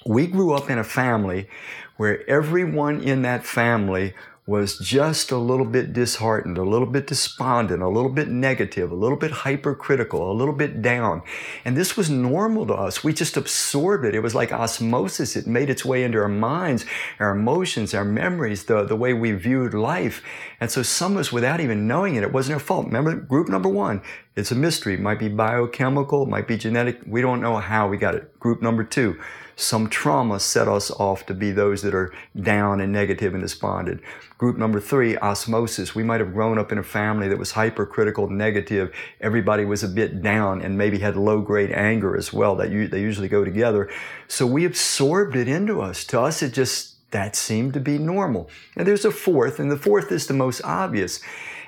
We 0.05 0.25
grew 0.27 0.53
up 0.53 0.69
in 0.69 0.77
a 0.77 0.83
family 0.83 1.49
where 1.97 2.27
everyone 2.29 3.01
in 3.01 3.23
that 3.23 3.45
family 3.45 4.13
was 4.47 4.77
just 4.77 5.31
a 5.31 5.37
little 5.37 5.65
bit 5.65 5.91
disheartened, 5.91 6.55
a 6.59 6.63
little 6.63 6.85
bit 6.85 7.07
despondent, 7.07 7.81
a 7.81 7.89
little 7.89 8.11
bit 8.11 8.27
negative, 8.27 8.91
a 8.91 8.95
little 8.95 9.17
bit 9.17 9.31
hypercritical, 9.31 10.31
a 10.31 10.33
little 10.33 10.53
bit 10.53 10.83
down. 10.83 11.23
And 11.63 11.75
this 11.75 11.97
was 11.97 12.11
normal 12.11 12.67
to 12.67 12.75
us. 12.75 13.03
We 13.03 13.11
just 13.11 13.37
absorbed 13.37 14.05
it. 14.05 14.13
It 14.13 14.19
was 14.19 14.35
like 14.35 14.53
osmosis. 14.53 15.35
It 15.35 15.47
made 15.47 15.71
its 15.71 15.83
way 15.83 16.03
into 16.03 16.19
our 16.19 16.27
minds, 16.27 16.85
our 17.19 17.31
emotions, 17.31 17.95
our 17.95 18.05
memories, 18.05 18.65
the, 18.65 18.83
the 18.83 18.95
way 18.95 19.13
we 19.13 19.31
viewed 19.31 19.73
life. 19.73 20.21
And 20.59 20.69
so 20.69 20.83
some 20.83 21.13
of 21.13 21.19
us, 21.19 21.31
without 21.31 21.59
even 21.59 21.87
knowing 21.87 22.13
it, 22.13 22.21
it 22.21 22.31
wasn't 22.31 22.53
our 22.53 22.59
fault. 22.59 22.85
Remember, 22.85 23.15
group 23.15 23.49
number 23.49 23.69
one, 23.69 24.03
it's 24.35 24.51
a 24.51 24.55
mystery. 24.55 24.93
It 24.93 24.99
might 24.99 25.17
be 25.17 25.27
biochemical, 25.27 26.23
it 26.23 26.29
might 26.29 26.47
be 26.47 26.57
genetic. 26.57 27.01
We 27.07 27.21
don't 27.21 27.41
know 27.41 27.57
how 27.57 27.87
we 27.87 27.97
got 27.97 28.13
it. 28.13 28.39
Group 28.39 28.61
number 28.61 28.83
two, 28.83 29.19
some 29.55 29.89
trauma 29.89 30.39
set 30.39 30.67
us 30.67 30.91
off 30.91 31.25
to 31.27 31.33
be 31.33 31.51
those 31.51 31.81
that 31.81 31.95
are 31.95 32.13
down 32.39 32.81
and 32.81 32.91
negative 32.91 33.33
and 33.33 33.41
despondent. 33.41 34.01
Group 34.37 34.57
number 34.57 34.81
three, 34.81 35.17
osmosis. 35.17 35.95
We 35.95 36.03
might 36.03 36.19
have 36.19 36.33
grown 36.33 36.57
up 36.59 36.71
in 36.71 36.77
a 36.77 36.83
family 36.83 37.29
that 37.29 37.37
was 37.37 37.51
hypercritical, 37.51 38.29
negative. 38.29 38.93
Everybody 39.21 39.63
was 39.63 39.81
a 39.81 39.87
bit 39.87 40.21
down 40.21 40.61
and 40.61 40.77
maybe 40.77 40.99
had 40.99 41.15
low 41.15 41.39
grade 41.41 41.71
anger 41.71 42.17
as 42.17 42.33
well. 42.33 42.55
That 42.55 42.69
they 42.91 43.01
usually 43.01 43.29
go 43.29 43.45
together. 43.45 43.89
So 44.27 44.45
we 44.45 44.65
absorbed 44.65 45.37
it 45.37 45.47
into 45.47 45.81
us. 45.81 46.03
To 46.05 46.19
us, 46.19 46.41
it 46.41 46.53
just, 46.53 47.09
that 47.11 47.35
seemed 47.35 47.73
to 47.75 47.79
be 47.79 47.97
normal. 47.97 48.49
And 48.75 48.85
there's 48.85 49.05
a 49.05 49.11
fourth, 49.11 49.59
and 49.59 49.71
the 49.71 49.77
fourth 49.77 50.11
is 50.11 50.27
the 50.27 50.33
most 50.33 50.61
obvious 50.65 51.21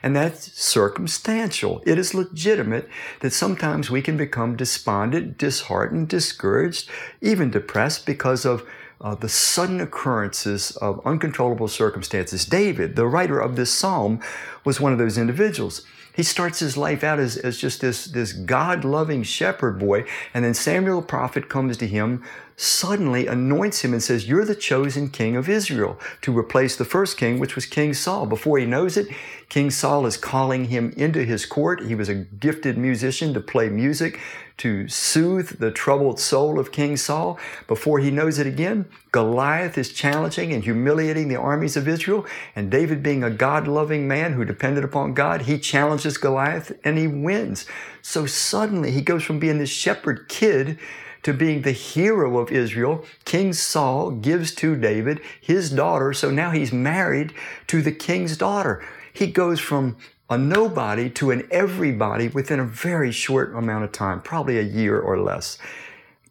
and 0.03 0.15
that's 0.15 0.59
circumstantial. 0.59 1.81
It 1.85 1.97
is 1.97 2.13
legitimate 2.13 2.89
that 3.21 3.33
sometimes 3.33 3.89
we 3.89 4.01
can 4.01 4.17
become 4.17 4.55
despondent, 4.55 5.37
disheartened, 5.37 6.09
discouraged, 6.09 6.89
even 7.21 7.51
depressed 7.51 8.05
because 8.05 8.45
of 8.45 8.67
uh, 8.99 9.15
the 9.15 9.29
sudden 9.29 9.79
occurrences 9.79 10.71
of 10.77 11.05
uncontrollable 11.05 11.67
circumstances. 11.67 12.45
David, 12.45 12.95
the 12.95 13.07
writer 13.07 13.39
of 13.39 13.55
this 13.55 13.71
psalm, 13.71 14.19
was 14.63 14.79
one 14.79 14.91
of 14.91 14.97
those 14.97 15.17
individuals. 15.17 15.85
He 16.17 16.23
starts 16.23 16.57
his 16.57 16.75
life 16.75 17.03
out 17.03 17.19
as, 17.19 17.37
as 17.37 17.59
just 17.59 17.79
this, 17.79 18.05
this 18.05 18.33
God 18.33 18.83
loving 18.83 19.21
shepherd 19.21 19.77
boy. 19.77 20.03
And 20.33 20.43
then 20.43 20.55
Samuel 20.55 21.01
the 21.01 21.05
prophet 21.05 21.47
comes 21.47 21.77
to 21.77 21.85
him, 21.85 22.23
suddenly 22.55 23.27
anoints 23.27 23.81
him 23.81 23.93
and 23.93 24.01
says, 24.01 24.27
You're 24.27 24.43
the 24.43 24.55
chosen 24.55 25.11
king 25.11 25.35
of 25.35 25.47
Israel 25.47 25.99
to 26.23 26.35
replace 26.35 26.75
the 26.75 26.85
first 26.85 27.19
king, 27.19 27.37
which 27.39 27.53
was 27.53 27.67
King 27.67 27.93
Saul. 27.93 28.25
Before 28.25 28.57
he 28.57 28.65
knows 28.65 28.97
it, 28.97 29.07
King 29.47 29.69
Saul 29.69 30.07
is 30.07 30.17
calling 30.17 30.65
him 30.65 30.91
into 30.97 31.23
his 31.23 31.45
court. 31.45 31.85
He 31.85 31.93
was 31.93 32.09
a 32.09 32.15
gifted 32.15 32.79
musician 32.79 33.35
to 33.35 33.39
play 33.39 33.69
music 33.69 34.19
to 34.57 34.87
soothe 34.87 35.59
the 35.59 35.71
troubled 35.71 36.19
soul 36.19 36.59
of 36.59 36.71
King 36.71 36.97
Saul. 36.97 37.37
Before 37.67 37.99
he 37.99 38.09
knows 38.09 38.39
it 38.39 38.47
again, 38.47 38.85
Goliath 39.11 39.77
is 39.77 39.93
challenging 39.93 40.51
and 40.51 40.63
humiliating 40.63 41.27
the 41.27 41.35
armies 41.35 41.77
of 41.77 41.87
Israel. 41.87 42.25
And 42.55 42.71
David, 42.71 43.03
being 43.03 43.23
a 43.23 43.29
God 43.29 43.67
loving 43.67 44.07
man 44.07 44.33
who 44.33 44.45
depended 44.45 44.83
upon 44.83 45.13
God, 45.13 45.43
he 45.43 45.59
challenges 45.59 46.17
Goliath 46.17 46.71
and 46.83 46.97
he 46.97 47.07
wins. 47.07 47.65
So 48.01 48.25
suddenly 48.25 48.91
he 48.91 49.01
goes 49.01 49.23
from 49.23 49.39
being 49.39 49.59
this 49.59 49.69
shepherd 49.69 50.27
kid 50.27 50.79
to 51.23 51.33
being 51.33 51.61
the 51.61 51.71
hero 51.71 52.37
of 52.37 52.51
Israel. 52.51 53.05
King 53.25 53.53
Saul 53.53 54.11
gives 54.11 54.53
to 54.55 54.75
David 54.75 55.21
his 55.39 55.69
daughter. 55.69 56.13
So 56.13 56.31
now 56.31 56.51
he's 56.51 56.71
married 56.71 57.33
to 57.67 57.81
the 57.81 57.91
king's 57.91 58.37
daughter. 58.37 58.83
He 59.13 59.27
goes 59.27 59.59
from 59.59 59.97
a 60.29 60.37
nobody 60.37 61.09
to 61.09 61.31
an 61.31 61.47
everybody 61.51 62.27
within 62.27 62.59
a 62.59 62.65
very 62.65 63.11
short 63.11 63.55
amount 63.55 63.85
of 63.85 63.91
time, 63.91 64.21
probably 64.21 64.59
a 64.59 64.63
year 64.63 64.99
or 64.99 65.19
less. 65.19 65.57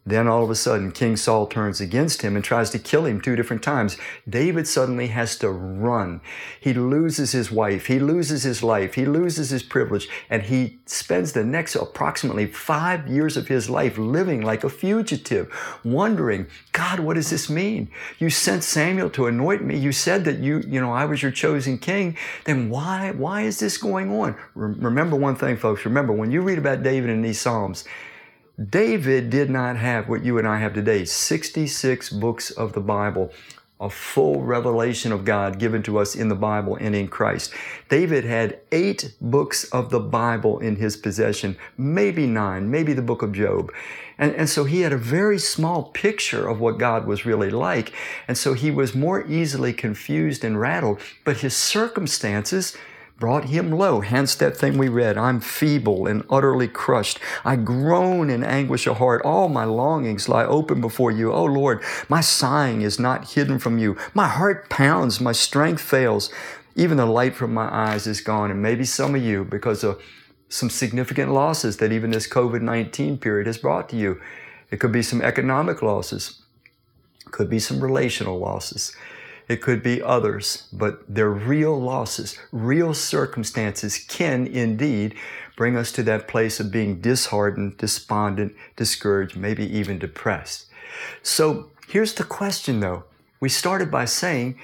Then 0.07 0.25
all 0.29 0.41
of 0.41 0.49
a 0.49 0.55
sudden, 0.55 0.93
King 0.93 1.17
Saul 1.17 1.47
turns 1.47 1.81
against 1.81 2.21
him 2.21 2.37
and 2.37 2.45
tries 2.45 2.69
to 2.69 2.79
kill 2.79 3.05
him 3.05 3.19
two 3.19 3.35
different 3.35 3.61
times. 3.61 3.97
David 4.27 4.65
suddenly 4.65 5.07
has 5.07 5.37
to 5.39 5.49
run. 5.49 6.21
He 6.61 6.73
loses 6.73 7.33
his 7.33 7.51
wife. 7.51 7.87
He 7.87 7.99
loses 7.99 8.43
his 8.43 8.63
life. 8.63 8.93
He 8.93 9.05
loses 9.05 9.49
his 9.49 9.63
privilege. 9.63 10.07
And 10.29 10.43
he 10.43 10.79
spends 10.85 11.33
the 11.33 11.43
next 11.43 11.75
approximately 11.75 12.45
five 12.45 13.09
years 13.09 13.35
of 13.35 13.49
his 13.49 13.69
life 13.69 13.97
living 13.97 14.41
like 14.41 14.63
a 14.63 14.69
fugitive, 14.69 15.53
wondering, 15.83 16.47
God, 16.71 17.01
what 17.01 17.15
does 17.15 17.29
this 17.29 17.49
mean? 17.49 17.89
You 18.17 18.29
sent 18.29 18.63
Samuel 18.63 19.09
to 19.09 19.27
anoint 19.27 19.65
me. 19.65 19.77
You 19.77 19.91
said 19.91 20.23
that 20.23 20.39
you, 20.39 20.63
you 20.65 20.79
know, 20.79 20.93
I 20.93 21.03
was 21.03 21.21
your 21.21 21.33
chosen 21.33 21.77
king. 21.77 22.15
Then 22.45 22.69
why, 22.69 23.11
why 23.11 23.41
is 23.41 23.59
this 23.59 23.77
going 23.77 24.09
on? 24.17 24.37
Remember 24.55 25.17
one 25.17 25.35
thing, 25.35 25.57
folks. 25.57 25.83
Remember, 25.83 26.13
when 26.13 26.31
you 26.31 26.39
read 26.39 26.59
about 26.59 26.81
David 26.81 27.09
in 27.09 27.21
these 27.21 27.41
Psalms, 27.41 27.83
David 28.57 29.29
did 29.29 29.51
not 29.51 29.77
have 29.77 30.09
what 30.09 30.25
you 30.25 30.39
and 30.39 30.47
I 30.47 30.57
have 30.57 30.73
today 30.73 31.05
66 31.05 32.09
books 32.09 32.49
of 32.49 32.73
the 32.73 32.81
Bible, 32.81 33.31
a 33.79 33.87
full 33.87 34.41
revelation 34.41 35.11
of 35.11 35.25
God 35.25 35.59
given 35.59 35.83
to 35.83 35.99
us 35.99 36.15
in 36.15 36.27
the 36.27 36.35
Bible 36.35 36.75
and 36.75 36.95
in 36.95 37.07
Christ. 37.07 37.53
David 37.87 38.25
had 38.25 38.59
eight 38.71 39.13
books 39.21 39.65
of 39.65 39.91
the 39.91 39.99
Bible 39.99 40.57
in 40.57 40.77
his 40.77 40.97
possession, 40.97 41.55
maybe 41.77 42.25
nine, 42.25 42.71
maybe 42.71 42.93
the 42.93 43.03
book 43.03 43.21
of 43.21 43.31
Job. 43.31 43.71
And, 44.17 44.33
and 44.33 44.49
so 44.49 44.63
he 44.63 44.81
had 44.81 44.91
a 44.91 44.97
very 44.97 45.37
small 45.37 45.83
picture 45.91 46.47
of 46.47 46.59
what 46.59 46.79
God 46.79 47.05
was 47.05 47.27
really 47.27 47.51
like. 47.51 47.93
And 48.27 48.35
so 48.35 48.55
he 48.55 48.71
was 48.71 48.95
more 48.95 49.23
easily 49.27 49.71
confused 49.71 50.43
and 50.43 50.59
rattled, 50.59 50.99
but 51.23 51.37
his 51.37 51.55
circumstances 51.55 52.75
brought 53.19 53.45
him 53.45 53.71
low. 53.71 54.01
Hence 54.01 54.35
that 54.35 54.55
thing 54.55 54.77
we 54.77 54.89
read 54.89 55.17
I'm 55.17 55.39
feeble 55.39 56.07
and 56.07 56.23
utterly 56.29 56.67
crushed. 56.67 57.19
I 57.43 57.55
groan 57.55 58.29
in 58.29 58.43
anguish 58.43 58.87
of 58.87 58.97
heart. 58.97 59.21
All 59.23 59.49
my 59.49 59.65
longings 59.65 60.29
lie 60.29 60.45
open 60.45 60.81
before 60.81 61.11
you. 61.11 61.31
O 61.31 61.37
oh 61.37 61.45
Lord, 61.45 61.83
my 62.09 62.21
sighing 62.21 62.81
is 62.81 62.99
not 62.99 63.31
hidden 63.31 63.59
from 63.59 63.77
you. 63.77 63.97
My 64.13 64.27
heart 64.27 64.69
pounds, 64.69 65.19
my 65.19 65.31
strength 65.31 65.81
fails. 65.81 66.31
Even 66.75 66.97
the 66.97 67.05
light 67.05 67.35
from 67.35 67.53
my 67.53 67.73
eyes 67.73 68.05
is 68.05 68.21
gone. 68.21 68.51
And 68.51 68.61
maybe 68.61 68.85
some 68.85 69.15
of 69.15 69.23
you, 69.23 69.43
because 69.43 69.83
of 69.83 69.99
some 70.49 70.69
significant 70.69 71.31
losses 71.33 71.77
that 71.77 71.91
even 71.91 72.11
this 72.11 72.27
COVID 72.27 72.61
19 72.61 73.17
period 73.17 73.47
has 73.47 73.57
brought 73.57 73.89
to 73.89 73.97
you. 73.97 74.21
It 74.71 74.79
could 74.79 74.91
be 74.91 75.01
some 75.01 75.21
economic 75.21 75.81
losses, 75.81 76.41
could 77.31 77.49
be 77.49 77.59
some 77.59 77.81
relational 77.81 78.37
losses. 78.37 78.95
It 79.47 79.61
could 79.61 79.81
be 79.81 80.01
others, 80.01 80.67
but 80.73 81.03
their 81.07 81.29
real 81.29 81.79
losses, 81.79 82.37
real 82.51 82.93
circumstances 82.93 83.97
can 83.97 84.45
indeed 84.45 85.15
bring 85.55 85.77
us 85.77 85.91
to 85.93 86.03
that 86.03 86.27
place 86.27 86.59
of 86.59 86.71
being 86.71 86.99
disheartened, 86.99 87.77
despondent, 87.77 88.53
discouraged, 88.75 89.37
maybe 89.37 89.65
even 89.65 89.99
depressed. 89.99 90.65
So 91.23 91.71
here's 91.87 92.13
the 92.13 92.23
question 92.23 92.79
though. 92.79 93.05
We 93.39 93.49
started 93.49 93.89
by 93.89 94.05
saying 94.05 94.59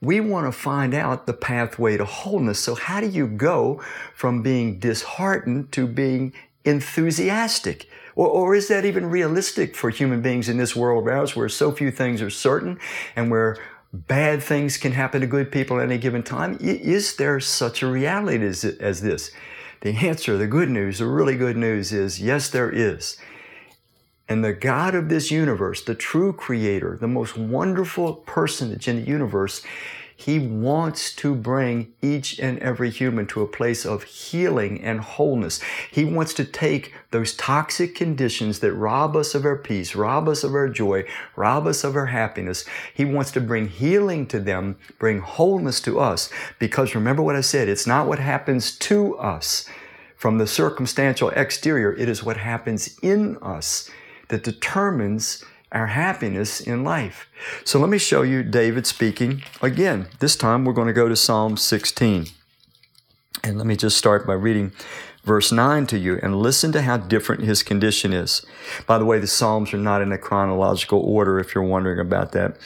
we 0.00 0.20
want 0.20 0.46
to 0.46 0.52
find 0.52 0.94
out 0.94 1.26
the 1.26 1.32
pathway 1.32 1.96
to 1.96 2.04
wholeness. 2.04 2.60
So 2.60 2.74
how 2.74 3.00
do 3.00 3.08
you 3.08 3.26
go 3.26 3.82
from 4.14 4.42
being 4.42 4.78
disheartened 4.78 5.72
to 5.72 5.86
being 5.86 6.32
enthusiastic? 6.64 7.88
Or, 8.14 8.28
or, 8.28 8.54
is 8.54 8.68
that 8.68 8.84
even 8.84 9.06
realistic 9.06 9.76
for 9.76 9.90
human 9.90 10.22
beings 10.22 10.48
in 10.48 10.56
this 10.56 10.74
world 10.74 11.04
where 11.04 11.48
so 11.48 11.72
few 11.72 11.90
things 11.90 12.20
are 12.20 12.30
certain 12.30 12.78
and 13.14 13.30
where 13.30 13.58
bad 13.92 14.42
things 14.42 14.76
can 14.76 14.92
happen 14.92 15.20
to 15.20 15.26
good 15.26 15.50
people 15.50 15.78
at 15.78 15.84
any 15.84 15.98
given 15.98 16.22
time? 16.22 16.58
Is 16.60 17.16
there 17.16 17.40
such 17.40 17.82
a 17.82 17.86
reality 17.86 18.44
as, 18.44 18.64
as 18.64 19.00
this? 19.00 19.30
The 19.80 19.90
answer, 19.90 20.36
the 20.36 20.46
good 20.46 20.68
news, 20.68 20.98
the 20.98 21.06
really 21.06 21.36
good 21.36 21.56
news 21.56 21.92
is 21.92 22.20
yes, 22.20 22.50
there 22.50 22.70
is. 22.70 23.16
And 24.28 24.44
the 24.44 24.52
God 24.52 24.94
of 24.94 25.08
this 25.08 25.30
universe, 25.30 25.82
the 25.82 25.94
true 25.94 26.32
creator, 26.32 26.98
the 27.00 27.08
most 27.08 27.36
wonderful 27.36 28.14
personage 28.14 28.86
in 28.86 28.96
the 28.96 29.08
universe, 29.08 29.62
he 30.20 30.40
wants 30.40 31.14
to 31.14 31.32
bring 31.32 31.92
each 32.02 32.40
and 32.40 32.58
every 32.58 32.90
human 32.90 33.24
to 33.28 33.40
a 33.40 33.46
place 33.46 33.86
of 33.86 34.02
healing 34.02 34.82
and 34.82 34.98
wholeness. 34.98 35.60
He 35.92 36.04
wants 36.04 36.34
to 36.34 36.44
take 36.44 36.92
those 37.12 37.34
toxic 37.34 37.94
conditions 37.94 38.58
that 38.58 38.72
rob 38.72 39.14
us 39.14 39.36
of 39.36 39.44
our 39.44 39.56
peace, 39.56 39.94
rob 39.94 40.28
us 40.28 40.42
of 40.42 40.54
our 40.54 40.68
joy, 40.68 41.04
rob 41.36 41.68
us 41.68 41.84
of 41.84 41.94
our 41.94 42.06
happiness. 42.06 42.64
He 42.92 43.04
wants 43.04 43.30
to 43.30 43.40
bring 43.40 43.68
healing 43.68 44.26
to 44.26 44.40
them, 44.40 44.76
bring 44.98 45.20
wholeness 45.20 45.80
to 45.82 46.00
us. 46.00 46.30
Because 46.58 46.96
remember 46.96 47.22
what 47.22 47.36
I 47.36 47.40
said, 47.40 47.68
it's 47.68 47.86
not 47.86 48.08
what 48.08 48.18
happens 48.18 48.76
to 48.78 49.16
us 49.18 49.68
from 50.16 50.38
the 50.38 50.48
circumstantial 50.48 51.28
exterior, 51.28 51.94
it 51.94 52.08
is 52.08 52.24
what 52.24 52.38
happens 52.38 52.98
in 53.02 53.36
us 53.36 53.88
that 54.30 54.42
determines 54.42 55.44
our 55.72 55.88
happiness 55.88 56.60
in 56.60 56.84
life. 56.84 57.28
So 57.64 57.78
let 57.78 57.90
me 57.90 57.98
show 57.98 58.22
you 58.22 58.42
David 58.42 58.86
speaking 58.86 59.42
again. 59.60 60.08
This 60.20 60.36
time 60.36 60.64
we're 60.64 60.72
going 60.72 60.86
to 60.88 60.92
go 60.92 61.08
to 61.08 61.16
Psalm 61.16 61.56
16. 61.56 62.26
And 63.44 63.58
let 63.58 63.66
me 63.66 63.76
just 63.76 63.96
start 63.96 64.26
by 64.26 64.34
reading 64.34 64.72
verse 65.24 65.52
9 65.52 65.86
to 65.88 65.98
you 65.98 66.18
and 66.22 66.36
listen 66.36 66.72
to 66.72 66.82
how 66.82 66.96
different 66.96 67.42
his 67.42 67.62
condition 67.62 68.12
is. 68.12 68.44
By 68.86 68.98
the 68.98 69.04
way, 69.04 69.18
the 69.18 69.26
Psalms 69.26 69.74
are 69.74 69.78
not 69.78 70.02
in 70.02 70.10
a 70.10 70.18
chronological 70.18 71.00
order 71.00 71.38
if 71.38 71.54
you're 71.54 71.64
wondering 71.64 72.00
about 72.00 72.32
that. 72.32 72.56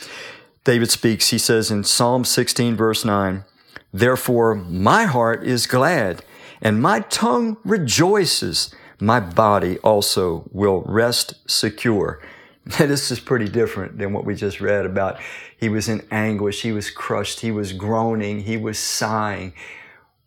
David 0.64 0.90
speaks, 0.90 1.30
he 1.30 1.38
says 1.38 1.70
in 1.70 1.82
Psalm 1.82 2.24
16, 2.24 2.76
verse 2.76 3.04
9, 3.04 3.44
Therefore 3.92 4.54
my 4.54 5.04
heart 5.04 5.44
is 5.44 5.66
glad, 5.66 6.24
and 6.60 6.80
my 6.80 7.00
tongue 7.00 7.56
rejoices. 7.64 8.72
My 9.00 9.18
body 9.18 9.78
also 9.78 10.48
will 10.52 10.82
rest 10.82 11.34
secure. 11.50 12.20
this 12.78 13.10
is 13.10 13.18
pretty 13.18 13.48
different 13.48 13.98
than 13.98 14.12
what 14.12 14.24
we 14.24 14.34
just 14.34 14.60
read 14.60 14.86
about. 14.86 15.20
He 15.58 15.68
was 15.68 15.88
in 15.88 16.06
anguish, 16.10 16.62
he 16.62 16.72
was 16.72 16.90
crushed, 16.90 17.40
he 17.40 17.50
was 17.50 17.72
groaning, 17.72 18.40
he 18.40 18.56
was 18.56 18.78
sighing. 18.78 19.52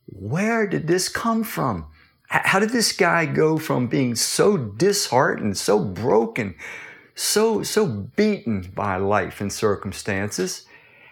Where 0.07 0.67
did 0.67 0.87
this 0.87 1.07
come 1.07 1.43
from? 1.43 1.87
How 2.27 2.59
did 2.59 2.71
this 2.71 2.91
guy 2.91 3.25
go 3.25 3.57
from 3.57 3.87
being 3.87 4.15
so 4.15 4.57
disheartened, 4.57 5.57
so 5.57 5.79
broken, 5.79 6.55
so, 7.13 7.63
so 7.63 7.85
beaten 7.87 8.71
by 8.75 8.97
life 8.97 9.39
and 9.39 9.53
circumstances? 9.53 10.65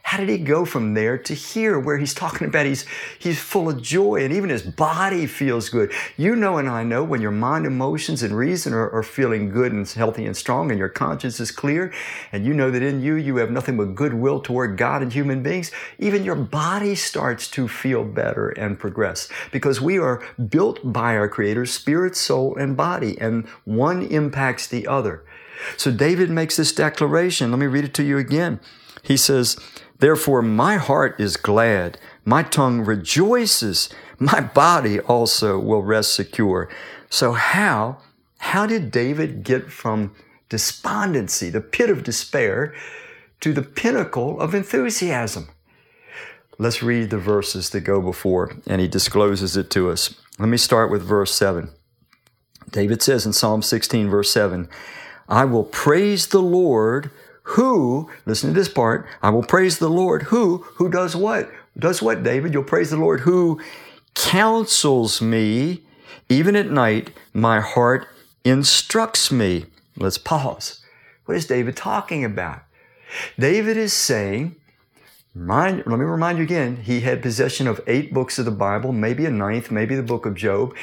How 0.03 0.17
did 0.17 0.29
he 0.29 0.38
go 0.38 0.63
from 0.63 0.93
there 0.93 1.17
to 1.17 1.33
here 1.33 1.79
where 1.79 1.98
he's 1.98 2.13
talking 2.13 2.48
about 2.48 2.65
he's, 2.65 2.86
he's 3.17 3.39
full 3.39 3.69
of 3.69 3.81
joy 3.81 4.24
and 4.24 4.33
even 4.33 4.50
his 4.50 4.62
body 4.62 5.25
feels 5.25 5.69
good? 5.69 5.91
You 6.17 6.36
know, 6.36 6.57
and 6.57 6.69
I 6.69 6.83
know 6.83 7.03
when 7.03 7.22
your 7.22 7.31
mind, 7.31 7.65
emotions, 7.65 8.22
and 8.22 8.38
reason 8.38 8.74
are, 8.74 8.91
are 8.91 9.01
feeling 9.01 9.50
good 9.50 9.72
and 9.72 9.89
healthy 9.89 10.25
and 10.25 10.38
strong 10.38 10.69
and 10.69 10.77
your 10.77 10.89
conscience 10.89 11.39
is 11.39 11.51
clear 11.51 11.91
and 12.31 12.45
you 12.45 12.53
know 12.53 12.69
that 12.69 12.83
in 12.83 13.01
you 13.01 13.15
you 13.15 13.38
have 13.38 13.50
nothing 13.50 13.75
but 13.77 13.95
goodwill 13.95 14.39
toward 14.39 14.77
God 14.77 15.01
and 15.01 15.12
human 15.12 15.41
beings, 15.41 15.72
even 15.98 16.24
your 16.24 16.36
body 16.36 16.93
starts 16.95 17.48
to 17.51 17.67
feel 17.67 18.03
better 18.03 18.50
and 18.50 18.77
progress 18.77 19.29
because 19.51 19.81
we 19.81 19.98
are 19.98 20.22
built 20.50 20.79
by 20.83 21.17
our 21.17 21.29
Creator, 21.29 21.65
spirit, 21.65 22.15
soul, 22.15 22.55
and 22.57 22.77
body, 22.77 23.17
and 23.19 23.48
one 23.65 24.03
impacts 24.03 24.67
the 24.67 24.86
other. 24.86 25.24
So 25.77 25.91
David 25.91 26.29
makes 26.29 26.57
this 26.57 26.74
declaration. 26.74 27.50
Let 27.50 27.60
me 27.60 27.65
read 27.65 27.86
it 27.86 27.93
to 27.95 28.03
you 28.03 28.17
again. 28.17 28.60
He 29.01 29.17
says, 29.17 29.57
Therefore, 30.03 30.41
my 30.41 30.75
heart 30.75 31.17
is 31.17 31.38
glad, 31.38 31.98
my 32.25 32.43
tongue 32.43 32.81
rejoices, 32.81 33.88
my 34.19 34.41
body 34.41 35.00
also 35.00 35.57
will 35.57 35.81
rest 35.81 36.13
secure. 36.13 36.67
So, 37.10 37.31
how, 37.31 38.00
how 38.39 38.65
did 38.65 38.91
David 38.91 39.45
get 39.45 39.72
from 39.72 40.13
despondency, 40.50 41.50
the 41.50 41.62
pit 41.62 41.89
of 41.89 42.03
despair, 42.03 42.75
to 43.39 43.53
the 43.53 43.62
pinnacle 43.62 44.41
of 44.41 44.53
enthusiasm? 44.53 45.48
Let's 46.57 46.83
read 46.83 47.10
the 47.10 47.17
verses 47.17 47.69
that 47.69 47.86
go 47.86 48.01
before, 48.01 48.57
and 48.67 48.81
he 48.81 48.89
discloses 48.89 49.55
it 49.55 49.69
to 49.69 49.89
us. 49.89 50.15
Let 50.38 50.50
me 50.50 50.57
start 50.57 50.91
with 50.91 51.01
verse 51.01 51.33
7. 51.33 51.69
David 52.69 53.01
says 53.01 53.25
in 53.25 53.31
Psalm 53.31 53.62
16, 53.62 54.10
verse 54.10 54.31
7, 54.31 54.67
I 55.29 55.45
will 55.45 55.63
praise 55.63 56.27
the 56.27 56.41
Lord 56.41 57.10
who, 57.43 58.09
listen 58.25 58.50
to 58.50 58.59
this 58.59 58.69
part, 58.69 59.07
I 59.21 59.29
will 59.29 59.43
praise 59.43 59.79
the 59.79 59.89
Lord 59.89 60.23
who, 60.23 60.59
who 60.75 60.89
does 60.89 61.15
what? 61.15 61.51
Does 61.77 62.01
what, 62.01 62.23
David? 62.23 62.53
You'll 62.53 62.63
praise 62.63 62.89
the 62.89 62.97
Lord 62.97 63.21
who 63.21 63.62
counsels 64.15 65.21
me. 65.21 65.83
Even 66.29 66.55
at 66.55 66.69
night, 66.69 67.12
my 67.33 67.59
heart 67.59 68.07
instructs 68.43 69.31
me. 69.31 69.65
Let's 69.97 70.17
pause. 70.17 70.81
What 71.25 71.38
is 71.38 71.45
David 71.45 71.75
talking 71.75 72.23
about? 72.23 72.62
David 73.38 73.77
is 73.77 73.93
saying, 73.93 74.55
Mind, 75.35 75.83
let 75.88 75.97
me 75.97 76.05
remind 76.05 76.38
you 76.38 76.43
again, 76.43 76.77
he 76.77 77.01
had 77.01 77.23
possession 77.23 77.67
of 77.67 77.81
eight 77.88 78.13
books 78.13 78.38
of 78.38 78.45
the 78.45 78.51
Bible, 78.51 78.91
maybe 78.91 79.25
a 79.25 79.31
ninth, 79.31 79.71
maybe 79.71 79.95
the 79.95 80.03
book 80.03 80.27
of 80.27 80.35
Job. 80.35 80.75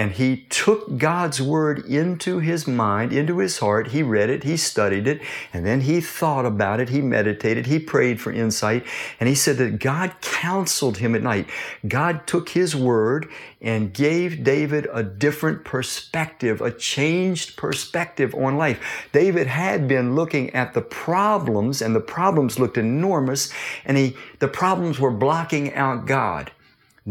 And 0.00 0.12
he 0.12 0.46
took 0.48 0.96
God's 0.96 1.42
word 1.42 1.84
into 1.84 2.38
his 2.38 2.66
mind, 2.66 3.12
into 3.12 3.36
his 3.36 3.58
heart. 3.58 3.88
He 3.88 4.02
read 4.02 4.30
it, 4.30 4.44
he 4.44 4.56
studied 4.56 5.06
it, 5.06 5.20
and 5.52 5.66
then 5.66 5.82
he 5.82 6.00
thought 6.00 6.46
about 6.46 6.80
it, 6.80 6.88
he 6.88 7.02
meditated, 7.02 7.66
he 7.66 7.78
prayed 7.78 8.18
for 8.18 8.32
insight, 8.32 8.86
and 9.20 9.28
he 9.28 9.34
said 9.34 9.58
that 9.58 9.78
God 9.78 10.14
counseled 10.22 10.96
him 10.96 11.14
at 11.14 11.22
night. 11.22 11.50
God 11.86 12.26
took 12.26 12.48
his 12.48 12.74
word 12.74 13.28
and 13.60 13.92
gave 13.92 14.42
David 14.42 14.88
a 14.90 15.02
different 15.02 15.66
perspective, 15.66 16.62
a 16.62 16.70
changed 16.72 17.58
perspective 17.58 18.34
on 18.34 18.56
life. 18.56 19.06
David 19.12 19.48
had 19.48 19.86
been 19.86 20.14
looking 20.14 20.48
at 20.54 20.72
the 20.72 20.80
problems, 20.80 21.82
and 21.82 21.94
the 21.94 22.00
problems 22.00 22.58
looked 22.58 22.78
enormous, 22.78 23.52
and 23.84 23.98
he, 23.98 24.16
the 24.38 24.48
problems 24.48 24.98
were 24.98 25.10
blocking 25.10 25.74
out 25.74 26.06
God. 26.06 26.52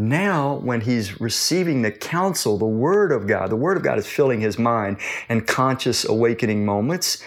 Now, 0.00 0.54
when 0.54 0.80
he's 0.80 1.20
receiving 1.20 1.82
the 1.82 1.92
counsel, 1.92 2.56
the 2.56 2.64
Word 2.64 3.12
of 3.12 3.26
God, 3.26 3.50
the 3.50 3.56
Word 3.56 3.76
of 3.76 3.82
God 3.82 3.98
is 3.98 4.06
filling 4.06 4.40
his 4.40 4.58
mind 4.58 4.96
and 5.28 5.46
conscious 5.46 6.06
awakening 6.06 6.64
moments. 6.64 7.22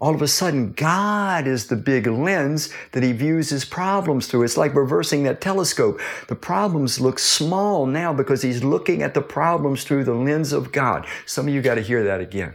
All 0.00 0.14
of 0.14 0.22
a 0.22 0.28
sudden, 0.28 0.72
God 0.72 1.48
is 1.48 1.66
the 1.66 1.74
big 1.74 2.06
lens 2.06 2.72
that 2.92 3.02
he 3.02 3.10
views 3.10 3.50
his 3.50 3.64
problems 3.64 4.28
through. 4.28 4.44
It's 4.44 4.56
like 4.56 4.76
reversing 4.76 5.24
that 5.24 5.40
telescope. 5.40 6.00
The 6.28 6.36
problems 6.36 7.00
look 7.00 7.18
small 7.18 7.86
now 7.86 8.12
because 8.12 8.40
he's 8.40 8.62
looking 8.62 9.02
at 9.02 9.14
the 9.14 9.20
problems 9.20 9.82
through 9.82 10.04
the 10.04 10.14
lens 10.14 10.52
of 10.52 10.70
God. 10.70 11.08
Some 11.26 11.48
of 11.48 11.54
you 11.54 11.60
got 11.60 11.74
to 11.74 11.82
hear 11.82 12.04
that 12.04 12.20
again. 12.20 12.54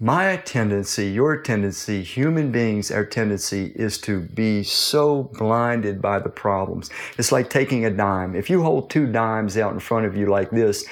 My 0.00 0.38
tendency, 0.38 1.06
your 1.06 1.40
tendency, 1.40 2.02
human 2.02 2.50
beings, 2.50 2.90
our 2.90 3.04
tendency 3.04 3.72
is 3.76 3.96
to 3.98 4.22
be 4.22 4.64
so 4.64 5.30
blinded 5.38 6.02
by 6.02 6.18
the 6.18 6.28
problems. 6.28 6.90
It's 7.16 7.30
like 7.30 7.48
taking 7.48 7.84
a 7.84 7.90
dime. 7.90 8.34
If 8.34 8.50
you 8.50 8.64
hold 8.64 8.90
two 8.90 9.06
dimes 9.06 9.56
out 9.56 9.72
in 9.72 9.78
front 9.78 10.06
of 10.06 10.16
you 10.16 10.26
like 10.26 10.50
this, 10.50 10.84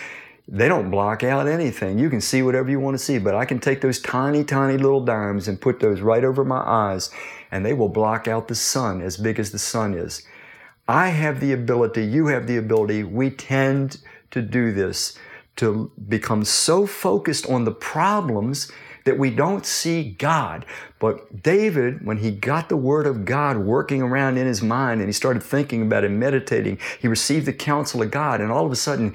they 0.47 0.69
don't 0.69 0.89
block 0.89 1.25
out 1.25 1.49
anything. 1.49 1.99
You 1.99 2.11
can 2.11 2.21
see 2.21 2.43
whatever 2.43 2.71
you 2.71 2.79
want 2.79 2.95
to 2.95 3.05
see, 3.05 3.19
but 3.19 3.35
I 3.35 3.45
can 3.45 3.59
take 3.59 3.81
those 3.81 4.01
tiny, 4.01 4.45
tiny 4.45 4.79
little 4.79 5.05
dimes 5.05 5.49
and 5.49 5.61
put 5.61 5.81
those 5.81 6.01
right 6.01 6.23
over 6.23 6.45
my 6.45 6.63
eyes, 6.65 7.11
and 7.51 7.67
they 7.67 7.73
will 7.73 7.89
block 7.89 8.29
out 8.29 8.47
the 8.47 8.55
sun 8.55 9.03
as 9.03 9.17
big 9.17 9.41
as 9.41 9.51
the 9.51 9.59
sun 9.59 9.95
is. 9.95 10.25
I 10.87 11.09
have 11.09 11.41
the 11.41 11.53
ability, 11.53 12.05
you 12.05 12.29
have 12.29 12.47
the 12.47 12.57
ability, 12.57 13.03
we 13.03 13.31
tend 13.31 13.99
to 14.31 14.43
do 14.43 14.71
this, 14.71 15.19
to 15.57 15.91
become 16.09 16.45
so 16.45 16.87
focused 16.87 17.49
on 17.51 17.65
the 17.65 17.73
problems 17.73 18.71
that 19.05 19.19
we 19.19 19.31
don't 19.31 19.67
see 19.67 20.11
God. 20.19 20.65
But 20.99 21.43
David, 21.43 22.07
when 22.07 22.19
he 22.19 22.31
got 22.31 22.69
the 22.69 22.77
word 22.77 23.07
of 23.07 23.25
God 23.25 23.59
working 23.59 24.03
around 24.03 24.39
in 24.39 24.47
his 24.47 24.63
mind 24.63 25.01
and 25.01 25.09
he 25.09 25.13
started 25.13 25.43
thinking 25.43 25.83
about 25.83 26.05
it, 26.05 26.11
meditating, 26.11 26.79
he 27.01 27.09
received 27.09 27.47
the 27.47 27.53
counsel 27.53 28.03
of 28.03 28.11
God. 28.11 28.41
And 28.41 28.53
all 28.53 28.65
of 28.65 28.73
a 28.73 28.77
sudden, 28.77 29.15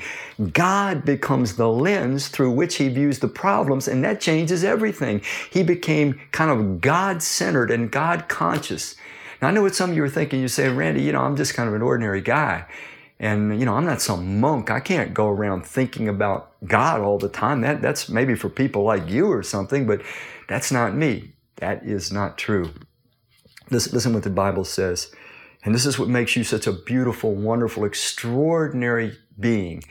God 0.52 1.06
becomes 1.06 1.56
the 1.56 1.70
lens 1.70 2.28
through 2.28 2.52
which 2.52 2.76
he 2.76 2.90
views 2.90 3.20
the 3.20 3.28
problems, 3.28 3.88
and 3.88 4.04
that 4.04 4.20
changes 4.20 4.64
everything. 4.64 5.22
He 5.50 5.64
became 5.64 6.20
kind 6.32 6.52
of 6.52 6.82
God 6.82 7.24
centered 7.24 7.72
and 7.72 7.90
God 7.92 8.28
conscious. 8.28 8.96
Now, 9.42 9.50
I 9.50 9.52
know 9.52 9.62
what 9.62 9.76
some 9.76 9.92
of 9.92 9.96
you 9.96 10.04
are 10.04 10.10
thinking. 10.10 10.42
You 10.42 10.48
say, 10.48 10.68
Randy, 10.70 11.04
you 11.04 11.12
know, 11.12 11.22
I'm 11.22 11.36
just 11.36 11.54
kind 11.54 11.70
of 11.70 11.76
an 11.76 11.82
ordinary 11.82 12.22
guy. 12.22 12.66
And, 13.20 13.60
you 13.60 13.66
know, 13.66 13.74
I'm 13.74 13.86
not 13.86 14.02
some 14.02 14.40
monk. 14.40 14.70
I 14.70 14.80
can't 14.80 15.14
go 15.14 15.28
around 15.28 15.66
thinking 15.66 16.08
about 16.08 16.52
God 16.66 17.02
all 17.02 17.18
the 17.18 17.30
time. 17.30 17.62
That, 17.62 17.82
that's 17.82 18.10
maybe 18.10 18.36
for 18.36 18.50
people 18.50 18.84
like 18.84 19.10
you 19.10 19.32
or 19.32 19.42
something, 19.42 19.88
but 19.88 20.02
that's 20.48 20.72
not 20.72 20.96
me. 20.96 21.34
That 21.56 21.84
is 21.84 22.12
not 22.12 22.38
true. 22.38 22.72
Listen, 23.72 23.94
listen 23.94 24.14
what 24.14 24.24
the 24.24 24.30
Bible 24.30 24.64
says. 24.64 25.12
And 25.64 25.74
this 25.74 25.86
is 25.86 25.98
what 25.98 26.08
makes 26.08 26.36
you 26.36 26.44
such 26.44 26.68
a 26.68 26.72
beautiful, 26.72 27.34
wonderful, 27.34 27.84
extraordinary 27.84 29.18
being. 29.40 29.84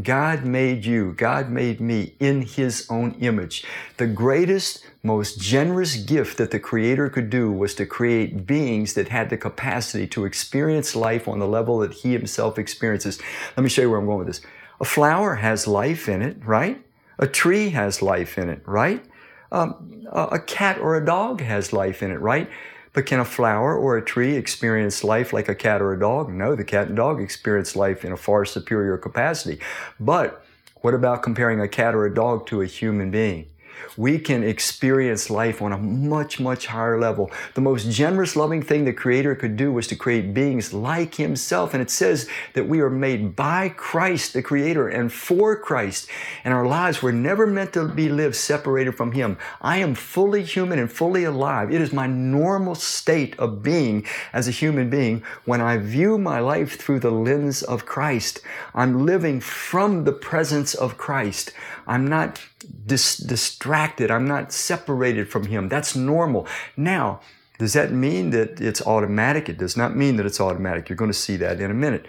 God 0.00 0.44
made 0.44 0.84
you, 0.84 1.12
God 1.16 1.50
made 1.50 1.80
me 1.80 2.14
in 2.18 2.42
His 2.42 2.86
own 2.90 3.12
image. 3.20 3.64
The 3.96 4.06
greatest, 4.06 4.84
most 5.02 5.40
generous 5.40 5.96
gift 5.96 6.38
that 6.38 6.50
the 6.50 6.60
Creator 6.60 7.10
could 7.10 7.30
do 7.30 7.50
was 7.50 7.74
to 7.76 7.86
create 7.86 8.46
beings 8.46 8.94
that 8.94 9.08
had 9.08 9.30
the 9.30 9.36
capacity 9.36 10.06
to 10.08 10.24
experience 10.24 10.96
life 10.96 11.28
on 11.28 11.38
the 11.38 11.48
level 11.48 11.78
that 11.78 11.92
He 11.92 12.12
Himself 12.12 12.58
experiences. 12.58 13.20
Let 13.56 13.62
me 13.62 13.68
show 13.68 13.82
you 13.82 13.90
where 13.90 13.98
I'm 13.98 14.06
going 14.06 14.18
with 14.18 14.28
this. 14.28 14.40
A 14.80 14.84
flower 14.84 15.36
has 15.36 15.66
life 15.66 16.08
in 16.08 16.22
it, 16.22 16.36
right? 16.44 16.82
A 17.18 17.26
tree 17.26 17.70
has 17.70 18.02
life 18.02 18.36
in 18.38 18.50
it, 18.50 18.62
right? 18.66 19.04
Um, 19.52 20.04
a 20.12 20.38
cat 20.38 20.78
or 20.78 20.96
a 20.96 21.04
dog 21.04 21.40
has 21.40 21.72
life 21.72 22.02
in 22.02 22.10
it, 22.10 22.20
right? 22.20 22.50
But 22.96 23.04
can 23.04 23.20
a 23.20 23.26
flower 23.26 23.76
or 23.76 23.98
a 23.98 24.02
tree 24.02 24.36
experience 24.36 25.04
life 25.04 25.34
like 25.34 25.50
a 25.50 25.54
cat 25.54 25.82
or 25.82 25.92
a 25.92 26.00
dog? 26.00 26.32
No, 26.32 26.54
the 26.54 26.64
cat 26.64 26.86
and 26.86 26.96
dog 26.96 27.20
experience 27.20 27.76
life 27.76 28.06
in 28.06 28.12
a 28.12 28.16
far 28.16 28.46
superior 28.46 28.96
capacity. 28.96 29.60
But 30.00 30.42
what 30.76 30.94
about 30.94 31.22
comparing 31.22 31.60
a 31.60 31.68
cat 31.68 31.94
or 31.94 32.06
a 32.06 32.14
dog 32.14 32.46
to 32.46 32.62
a 32.62 32.66
human 32.66 33.10
being? 33.10 33.48
We 33.96 34.18
can 34.18 34.42
experience 34.44 35.30
life 35.30 35.62
on 35.62 35.72
a 35.72 35.78
much, 35.78 36.38
much 36.40 36.66
higher 36.66 36.98
level. 36.98 37.30
The 37.54 37.60
most 37.60 37.90
generous, 37.90 38.36
loving 38.36 38.62
thing 38.62 38.84
the 38.84 38.92
Creator 38.92 39.36
could 39.36 39.56
do 39.56 39.72
was 39.72 39.86
to 39.88 39.96
create 39.96 40.34
beings 40.34 40.72
like 40.72 41.14
Himself. 41.14 41.72
And 41.72 41.82
it 41.82 41.90
says 41.90 42.28
that 42.54 42.68
we 42.68 42.80
are 42.80 42.90
made 42.90 43.36
by 43.36 43.70
Christ, 43.70 44.32
the 44.32 44.42
Creator, 44.42 44.88
and 44.88 45.12
for 45.12 45.56
Christ. 45.56 46.08
And 46.44 46.52
our 46.52 46.66
lives 46.66 47.02
were 47.02 47.12
never 47.12 47.46
meant 47.46 47.72
to 47.74 47.88
be 47.88 48.08
lived 48.08 48.36
separated 48.36 48.96
from 48.96 49.12
Him. 49.12 49.38
I 49.60 49.78
am 49.78 49.94
fully 49.94 50.42
human 50.42 50.78
and 50.78 50.90
fully 50.90 51.24
alive. 51.24 51.72
It 51.72 51.80
is 51.80 51.92
my 51.92 52.06
normal 52.06 52.74
state 52.74 53.38
of 53.38 53.62
being 53.62 54.06
as 54.32 54.48
a 54.48 54.52
human 54.52 54.90
being 54.90 55.22
when 55.44 55.60
I 55.60 55.78
view 55.78 56.18
my 56.18 56.40
life 56.40 56.78
through 56.78 57.00
the 57.00 57.10
lens 57.10 57.62
of 57.62 57.86
Christ. 57.86 58.40
I'm 58.74 59.06
living 59.06 59.40
from 59.40 60.04
the 60.04 60.12
presence 60.12 60.74
of 60.74 60.98
Christ. 60.98 61.52
I'm 61.86 62.06
not 62.06 62.40
dis- 62.86 63.16
distracted. 63.16 64.10
I'm 64.10 64.26
not 64.26 64.52
separated 64.52 65.28
from 65.28 65.46
Him. 65.46 65.68
That's 65.68 65.94
normal. 65.94 66.46
Now, 66.76 67.20
does 67.58 67.72
that 67.72 67.92
mean 67.92 68.30
that 68.30 68.60
it's 68.60 68.86
automatic? 68.86 69.48
It 69.48 69.58
does 69.58 69.76
not 69.76 69.96
mean 69.96 70.16
that 70.16 70.26
it's 70.26 70.40
automatic. 70.40 70.88
You're 70.88 70.96
going 70.96 71.10
to 71.10 71.18
see 71.18 71.36
that 71.36 71.60
in 71.60 71.70
a 71.70 71.74
minute. 71.74 72.06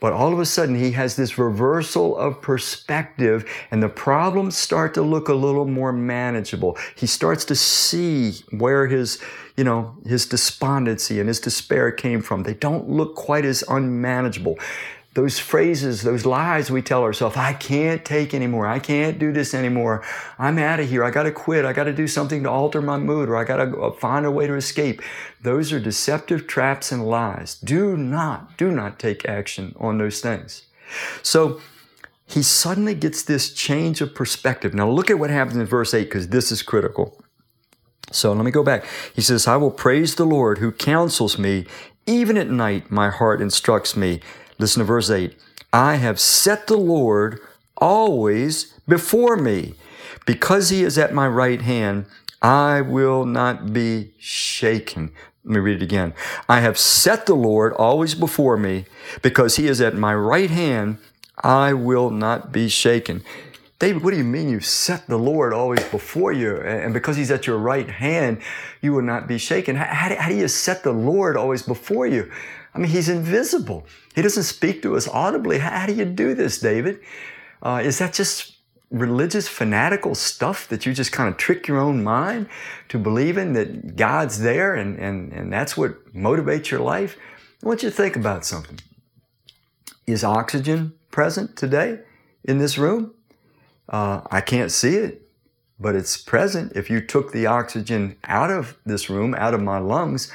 But 0.00 0.12
all 0.12 0.32
of 0.32 0.40
a 0.40 0.44
sudden, 0.44 0.74
he 0.74 0.90
has 0.90 1.14
this 1.14 1.38
reversal 1.38 2.18
of 2.18 2.42
perspective, 2.42 3.48
and 3.70 3.80
the 3.80 3.88
problems 3.88 4.58
start 4.58 4.94
to 4.94 5.02
look 5.02 5.28
a 5.28 5.34
little 5.34 5.64
more 5.64 5.92
manageable. 5.92 6.76
He 6.96 7.06
starts 7.06 7.44
to 7.44 7.54
see 7.54 8.32
where 8.50 8.88
his, 8.88 9.22
you 9.56 9.62
know, 9.62 9.94
his 10.04 10.26
despondency 10.26 11.20
and 11.20 11.28
his 11.28 11.38
despair 11.38 11.92
came 11.92 12.20
from. 12.20 12.42
They 12.42 12.54
don't 12.54 12.90
look 12.90 13.14
quite 13.14 13.44
as 13.44 13.62
unmanageable 13.68 14.58
those 15.14 15.38
phrases, 15.38 16.02
those 16.02 16.24
lies 16.24 16.70
we 16.70 16.80
tell 16.80 17.02
ourselves, 17.02 17.36
I 17.36 17.52
can't 17.52 18.02
take 18.02 18.32
anymore. 18.32 18.66
I 18.66 18.78
can't 18.78 19.18
do 19.18 19.30
this 19.30 19.52
anymore. 19.52 20.02
I'm 20.38 20.58
out 20.58 20.80
of 20.80 20.88
here. 20.88 21.04
I 21.04 21.10
got 21.10 21.24
to 21.24 21.32
quit. 21.32 21.66
I 21.66 21.74
got 21.74 21.84
to 21.84 21.92
do 21.92 22.08
something 22.08 22.42
to 22.44 22.50
alter 22.50 22.80
my 22.80 22.96
mood 22.96 23.28
or 23.28 23.36
I 23.36 23.44
got 23.44 23.56
to 23.56 23.78
uh, 23.78 23.92
find 23.92 24.24
a 24.24 24.30
way 24.30 24.46
to 24.46 24.54
escape. 24.54 25.02
Those 25.42 25.70
are 25.70 25.78
deceptive 25.78 26.46
traps 26.46 26.90
and 26.92 27.06
lies. 27.06 27.56
Do 27.56 27.96
not, 27.96 28.56
do 28.56 28.72
not 28.72 28.98
take 28.98 29.28
action 29.28 29.74
on 29.78 29.98
those 29.98 30.20
things. 30.20 30.62
So 31.22 31.60
he 32.26 32.42
suddenly 32.42 32.94
gets 32.94 33.22
this 33.22 33.52
change 33.52 34.00
of 34.00 34.14
perspective. 34.14 34.72
Now 34.72 34.88
look 34.88 35.10
at 35.10 35.18
what 35.18 35.28
happens 35.28 35.58
in 35.58 35.66
verse 35.66 35.92
8 35.92 36.04
because 36.04 36.28
this 36.28 36.50
is 36.50 36.62
critical. 36.62 37.22
So 38.10 38.32
let 38.32 38.44
me 38.44 38.50
go 38.50 38.62
back. 38.62 38.86
He 39.14 39.20
says, 39.20 39.46
I 39.46 39.56
will 39.56 39.70
praise 39.70 40.14
the 40.14 40.24
Lord 40.24 40.58
who 40.58 40.72
counsels 40.72 41.38
me. 41.38 41.66
Even 42.06 42.36
at 42.36 42.50
night, 42.50 42.90
my 42.90 43.10
heart 43.10 43.40
instructs 43.40 43.96
me. 43.96 44.20
Listen 44.62 44.78
to 44.78 44.84
verse 44.84 45.10
8. 45.10 45.36
I 45.72 45.96
have 45.96 46.20
set 46.20 46.68
the 46.68 46.76
Lord 46.76 47.40
always 47.78 48.74
before 48.86 49.36
me. 49.36 49.74
Because 50.24 50.68
he 50.68 50.84
is 50.84 50.96
at 50.96 51.12
my 51.12 51.26
right 51.26 51.60
hand, 51.60 52.06
I 52.40 52.80
will 52.80 53.26
not 53.26 53.72
be 53.72 54.12
shaken. 54.18 55.10
Let 55.44 55.54
me 55.54 55.58
read 55.58 55.82
it 55.82 55.82
again. 55.82 56.14
I 56.48 56.60
have 56.60 56.78
set 56.78 57.26
the 57.26 57.34
Lord 57.34 57.72
always 57.72 58.14
before 58.14 58.56
me. 58.56 58.84
Because 59.20 59.56
he 59.56 59.66
is 59.66 59.80
at 59.80 59.96
my 59.96 60.14
right 60.14 60.50
hand, 60.50 60.98
I 61.42 61.72
will 61.72 62.10
not 62.10 62.52
be 62.52 62.68
shaken. 62.68 63.24
David, 63.80 64.04
what 64.04 64.12
do 64.12 64.16
you 64.16 64.22
mean 64.22 64.48
you 64.48 64.60
set 64.60 65.08
the 65.08 65.16
Lord 65.16 65.52
always 65.52 65.82
before 65.88 66.32
you? 66.32 66.58
And 66.58 66.94
because 66.94 67.16
he's 67.16 67.32
at 67.32 67.48
your 67.48 67.58
right 67.58 67.90
hand, 67.90 68.40
you 68.80 68.92
will 68.92 69.02
not 69.02 69.26
be 69.26 69.38
shaken. 69.38 69.74
How, 69.74 70.14
how 70.16 70.28
do 70.28 70.36
you 70.36 70.46
set 70.46 70.84
the 70.84 70.92
Lord 70.92 71.36
always 71.36 71.62
before 71.62 72.06
you? 72.06 72.30
I 72.74 72.78
mean, 72.78 72.90
He's 72.90 73.08
invisible. 73.08 73.86
He 74.14 74.22
doesn't 74.22 74.44
speak 74.44 74.82
to 74.82 74.96
us 74.96 75.08
audibly. 75.08 75.58
How 75.58 75.86
do 75.86 75.94
you 75.94 76.04
do 76.04 76.34
this, 76.34 76.58
David? 76.58 77.00
Uh, 77.62 77.80
is 77.84 77.98
that 77.98 78.12
just 78.12 78.56
religious, 78.90 79.48
fanatical 79.48 80.14
stuff 80.14 80.68
that 80.68 80.84
you 80.84 80.92
just 80.92 81.12
kind 81.12 81.28
of 81.28 81.36
trick 81.38 81.66
your 81.66 81.78
own 81.78 82.04
mind 82.04 82.46
to 82.88 82.98
believing 82.98 83.54
that 83.54 83.96
God's 83.96 84.40
there 84.40 84.74
and, 84.74 84.98
and, 84.98 85.32
and 85.32 85.52
that's 85.52 85.76
what 85.76 86.12
motivates 86.14 86.70
your 86.70 86.80
life? 86.80 87.16
I 87.62 87.68
want 87.68 87.82
you 87.82 87.90
to 87.90 87.96
think 87.96 88.16
about 88.16 88.44
something. 88.44 88.78
Is 90.06 90.24
oxygen 90.24 90.92
present 91.10 91.56
today 91.56 92.00
in 92.44 92.58
this 92.58 92.76
room? 92.76 93.14
Uh, 93.88 94.22
I 94.30 94.40
can't 94.40 94.70
see 94.70 94.96
it, 94.96 95.28
but 95.78 95.94
it's 95.94 96.16
present. 96.16 96.72
If 96.74 96.90
you 96.90 97.00
took 97.00 97.32
the 97.32 97.46
oxygen 97.46 98.16
out 98.24 98.50
of 98.50 98.76
this 98.84 99.08
room, 99.08 99.34
out 99.34 99.54
of 99.54 99.62
my 99.62 99.78
lungs, 99.78 100.30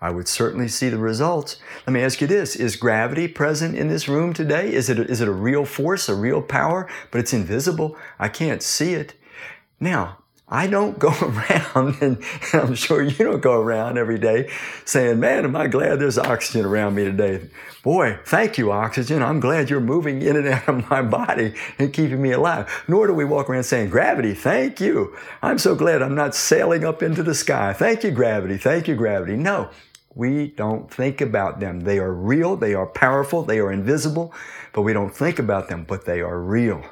I 0.00 0.10
would 0.10 0.28
certainly 0.28 0.68
see 0.68 0.88
the 0.88 0.98
results. 0.98 1.56
Let 1.86 1.92
me 1.92 2.02
ask 2.02 2.20
you 2.20 2.26
this 2.26 2.56
Is 2.56 2.76
gravity 2.76 3.28
present 3.28 3.76
in 3.76 3.88
this 3.88 4.08
room 4.08 4.32
today? 4.32 4.72
Is 4.72 4.88
it 4.88 4.98
a, 4.98 5.02
is 5.06 5.20
it 5.20 5.28
a 5.28 5.32
real 5.32 5.64
force, 5.64 6.08
a 6.08 6.14
real 6.14 6.42
power, 6.42 6.88
but 7.10 7.18
it's 7.18 7.32
invisible? 7.32 7.96
I 8.18 8.28
can't 8.28 8.62
see 8.62 8.94
it. 8.94 9.14
Now, 9.78 10.18
I 10.52 10.66
don't 10.66 10.98
go 10.98 11.08
around, 11.22 12.02
and 12.02 12.22
I'm 12.52 12.74
sure 12.74 13.02
you 13.02 13.24
don't 13.24 13.40
go 13.40 13.60
around 13.60 13.98
every 13.98 14.18
day 14.18 14.50
saying, 14.84 15.20
Man, 15.20 15.44
am 15.44 15.54
I 15.54 15.68
glad 15.68 16.00
there's 16.00 16.18
oxygen 16.18 16.66
around 16.66 16.96
me 16.96 17.04
today. 17.04 17.48
Boy, 17.82 18.18
thank 18.26 18.58
you, 18.58 18.72
oxygen. 18.72 19.22
I'm 19.22 19.40
glad 19.40 19.70
you're 19.70 19.80
moving 19.80 20.20
in 20.20 20.36
and 20.36 20.48
out 20.48 20.68
of 20.68 20.90
my 20.90 21.02
body 21.02 21.54
and 21.78 21.92
keeping 21.92 22.20
me 22.20 22.32
alive. 22.32 22.84
Nor 22.88 23.06
do 23.06 23.14
we 23.14 23.24
walk 23.24 23.48
around 23.48 23.64
saying, 23.64 23.90
Gravity, 23.90 24.34
thank 24.34 24.80
you. 24.80 25.16
I'm 25.40 25.58
so 25.58 25.74
glad 25.74 26.02
I'm 26.02 26.16
not 26.16 26.34
sailing 26.34 26.84
up 26.84 27.02
into 27.02 27.22
the 27.22 27.34
sky. 27.34 27.72
Thank 27.72 28.02
you, 28.02 28.10
gravity. 28.10 28.58
Thank 28.58 28.88
you, 28.88 28.96
gravity. 28.96 29.36
No, 29.36 29.70
we 30.14 30.48
don't 30.48 30.90
think 30.92 31.20
about 31.20 31.60
them. 31.60 31.80
They 31.80 31.98
are 31.98 32.12
real, 32.12 32.56
they 32.56 32.74
are 32.74 32.86
powerful, 32.86 33.42
they 33.42 33.58
are 33.58 33.72
invisible, 33.72 34.34
but 34.72 34.82
we 34.82 34.92
don't 34.92 35.14
think 35.14 35.38
about 35.38 35.68
them, 35.68 35.84
but 35.84 36.04
they 36.04 36.20
are 36.20 36.40
real. 36.40 36.84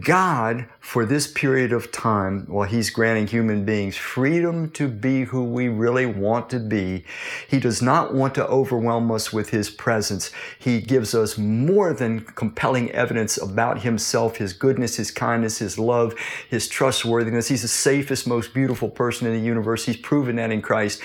God, 0.00 0.66
for 0.80 1.04
this 1.04 1.26
period 1.26 1.72
of 1.72 1.90
time, 1.90 2.46
while 2.46 2.68
He's 2.68 2.90
granting 2.90 3.26
human 3.26 3.64
beings 3.64 3.96
freedom 3.96 4.70
to 4.72 4.88
be 4.88 5.24
who 5.24 5.44
we 5.44 5.68
really 5.68 6.06
want 6.06 6.50
to 6.50 6.58
be, 6.58 7.04
He 7.48 7.58
does 7.58 7.82
not 7.82 8.14
want 8.14 8.34
to 8.36 8.46
overwhelm 8.46 9.10
us 9.10 9.32
with 9.32 9.50
His 9.50 9.70
presence. 9.70 10.30
He 10.58 10.80
gives 10.80 11.14
us 11.14 11.38
more 11.38 11.92
than 11.92 12.20
compelling 12.20 12.90
evidence 12.90 13.38
about 13.38 13.82
Himself, 13.82 14.36
His 14.36 14.52
goodness, 14.52 14.96
His 14.96 15.10
kindness, 15.10 15.58
His 15.58 15.78
love, 15.78 16.14
His 16.48 16.68
trustworthiness. 16.68 17.48
He's 17.48 17.62
the 17.62 17.68
safest, 17.68 18.26
most 18.26 18.54
beautiful 18.54 18.88
person 18.88 19.26
in 19.26 19.34
the 19.34 19.44
universe. 19.44 19.84
He's 19.84 19.96
proven 19.96 20.36
that 20.36 20.52
in 20.52 20.62
Christ. 20.62 21.00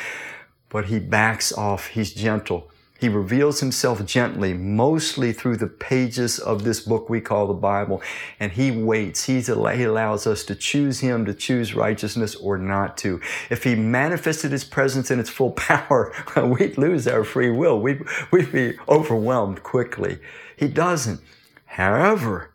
But 0.71 0.85
He 0.85 0.99
backs 0.99 1.53
off. 1.53 1.87
He's 1.87 2.13
gentle. 2.13 2.71
He 3.01 3.09
reveals 3.09 3.61
himself 3.61 4.05
gently, 4.05 4.53
mostly 4.53 5.33
through 5.33 5.57
the 5.57 5.65
pages 5.65 6.37
of 6.37 6.63
this 6.63 6.79
book 6.81 7.09
we 7.09 7.19
call 7.19 7.47
the 7.47 7.53
Bible. 7.55 7.99
And 8.39 8.51
he 8.51 8.69
waits. 8.69 9.23
He's, 9.23 9.47
he 9.47 9.53
allows 9.53 10.27
us 10.27 10.43
to 10.43 10.53
choose 10.53 10.99
him, 10.99 11.25
to 11.25 11.33
choose 11.33 11.73
righteousness 11.73 12.35
or 12.35 12.59
not 12.59 12.97
to. 12.99 13.19
If 13.49 13.63
he 13.63 13.73
manifested 13.73 14.51
his 14.51 14.63
presence 14.63 15.09
in 15.09 15.19
its 15.19 15.31
full 15.31 15.51
power, 15.53 16.13
we'd 16.45 16.77
lose 16.77 17.07
our 17.07 17.23
free 17.23 17.49
will. 17.49 17.79
We'd, 17.81 18.03
we'd 18.29 18.51
be 18.51 18.77
overwhelmed 18.87 19.63
quickly. 19.63 20.19
He 20.55 20.67
doesn't. 20.67 21.21
However, 21.65 22.51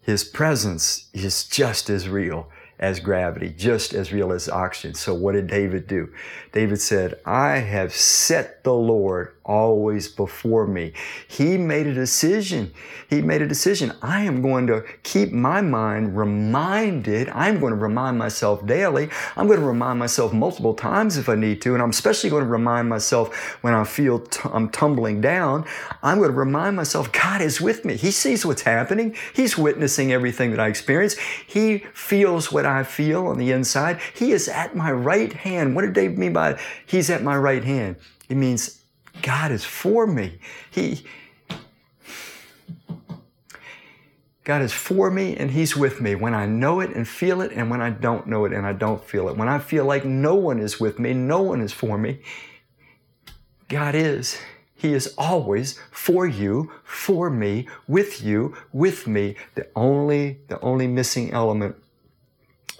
his 0.00 0.24
presence 0.24 1.10
is 1.12 1.44
just 1.44 1.90
as 1.90 2.08
real 2.08 2.48
as 2.80 2.98
gravity, 2.98 3.50
just 3.50 3.92
as 3.92 4.12
real 4.12 4.32
as 4.32 4.48
oxygen. 4.48 4.94
So 4.94 5.14
what 5.14 5.32
did 5.32 5.46
David 5.46 5.86
do? 5.86 6.12
David 6.50 6.80
said, 6.80 7.20
I 7.26 7.58
have 7.58 7.94
set 7.94 8.64
the 8.64 8.74
Lord 8.74 9.34
always 9.50 10.06
before 10.06 10.64
me. 10.64 10.92
He 11.26 11.58
made 11.58 11.88
a 11.88 11.92
decision. 11.92 12.72
He 13.08 13.20
made 13.20 13.42
a 13.42 13.48
decision. 13.48 13.92
I 14.00 14.22
am 14.22 14.42
going 14.42 14.68
to 14.68 14.84
keep 15.02 15.32
my 15.32 15.60
mind 15.60 16.16
reminded. 16.16 17.28
I'm 17.30 17.58
going 17.58 17.72
to 17.72 17.78
remind 17.78 18.16
myself 18.16 18.64
daily. 18.64 19.10
I'm 19.36 19.48
going 19.48 19.58
to 19.58 19.66
remind 19.66 19.98
myself 19.98 20.32
multiple 20.32 20.72
times 20.72 21.16
if 21.16 21.28
I 21.28 21.34
need 21.34 21.60
to. 21.62 21.74
And 21.74 21.82
I'm 21.82 21.90
especially 21.90 22.30
going 22.30 22.44
to 22.44 22.48
remind 22.48 22.88
myself 22.88 23.34
when 23.62 23.74
I 23.74 23.82
feel 23.82 24.20
t- 24.20 24.48
I'm 24.52 24.68
tumbling 24.68 25.20
down. 25.20 25.64
I'm 26.00 26.18
going 26.18 26.30
to 26.30 26.36
remind 26.36 26.76
myself 26.76 27.10
God 27.10 27.42
is 27.42 27.60
with 27.60 27.84
me. 27.84 27.96
He 27.96 28.12
sees 28.12 28.46
what's 28.46 28.62
happening. 28.62 29.16
He's 29.34 29.58
witnessing 29.58 30.12
everything 30.12 30.52
that 30.52 30.60
I 30.60 30.68
experience. 30.68 31.16
He 31.44 31.78
feels 31.92 32.52
what 32.52 32.66
I 32.66 32.84
feel 32.84 33.26
on 33.26 33.38
the 33.38 33.50
inside. 33.50 34.00
He 34.14 34.30
is 34.30 34.48
at 34.48 34.76
my 34.76 34.92
right 34.92 35.32
hand. 35.32 35.74
What 35.74 35.82
did 35.82 35.94
David 35.94 36.18
mean 36.18 36.32
by 36.32 36.60
He's 36.86 37.10
at 37.10 37.24
my 37.24 37.36
right 37.36 37.64
hand? 37.64 37.96
It 38.28 38.36
means 38.36 38.79
God 39.22 39.52
is 39.52 39.64
for 39.64 40.06
me. 40.06 40.38
He, 40.70 41.04
God 44.44 44.62
is 44.62 44.72
for 44.72 45.10
me 45.10 45.36
and 45.36 45.50
He's 45.50 45.76
with 45.76 46.00
me 46.00 46.14
when 46.14 46.34
I 46.34 46.46
know 46.46 46.80
it 46.80 46.90
and 46.90 47.06
feel 47.06 47.40
it 47.40 47.52
and 47.52 47.70
when 47.70 47.80
I 47.80 47.90
don't 47.90 48.26
know 48.26 48.44
it 48.44 48.52
and 48.52 48.66
I 48.66 48.72
don't 48.72 49.02
feel 49.04 49.28
it. 49.28 49.36
When 49.36 49.48
I 49.48 49.58
feel 49.58 49.84
like 49.84 50.04
no 50.04 50.34
one 50.34 50.58
is 50.58 50.80
with 50.80 50.98
me, 50.98 51.12
no 51.12 51.42
one 51.42 51.60
is 51.60 51.72
for 51.72 51.98
me, 51.98 52.20
God 53.68 53.94
is. 53.94 54.38
He 54.74 54.94
is 54.94 55.14
always 55.18 55.78
for 55.90 56.26
you, 56.26 56.72
for 56.84 57.28
me, 57.28 57.68
with 57.86 58.22
you, 58.22 58.56
with 58.72 59.06
me. 59.06 59.36
The 59.54 59.68
only, 59.76 60.40
the 60.48 60.58
only 60.60 60.86
missing 60.86 61.32
element 61.32 61.76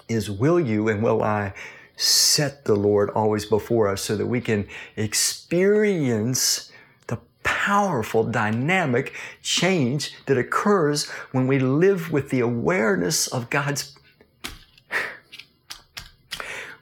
is 0.09 0.29
will 0.29 0.59
you 0.59 0.89
and 0.89 1.03
will 1.03 1.21
I 1.21 1.53
set 2.01 2.65
the 2.65 2.75
Lord 2.75 3.09
always 3.11 3.45
before 3.45 3.87
us 3.87 4.01
so 4.01 4.15
that 4.15 4.25
we 4.25 4.41
can 4.41 4.67
experience 4.95 6.71
the 7.07 7.19
powerful 7.43 8.23
dynamic 8.23 9.13
change 9.41 10.15
that 10.25 10.37
occurs 10.37 11.09
when 11.31 11.47
we 11.47 11.59
live 11.59 12.11
with 12.11 12.29
the 12.29 12.39
awareness 12.39 13.27
of 13.27 13.49
God's 13.49 13.95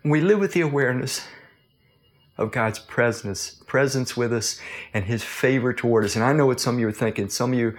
we 0.03 0.21
live 0.21 0.39
with 0.39 0.53
the 0.53 0.62
awareness 0.62 1.27
of 2.38 2.51
God's 2.53 2.79
presence, 2.79 3.62
presence 3.67 4.15
with 4.15 4.32
us, 4.32 4.60
and 4.93 5.03
His 5.03 5.23
favor 5.23 5.73
toward 5.73 6.05
us. 6.05 6.15
And 6.15 6.23
I 6.23 6.32
know 6.32 6.45
what 6.45 6.62
some 6.62 6.75
of 6.75 6.79
you 6.79 6.88
are 6.88 6.93
thinking. 6.93 7.27
Some 7.27 7.51
of 7.51 7.60
you 7.60 7.77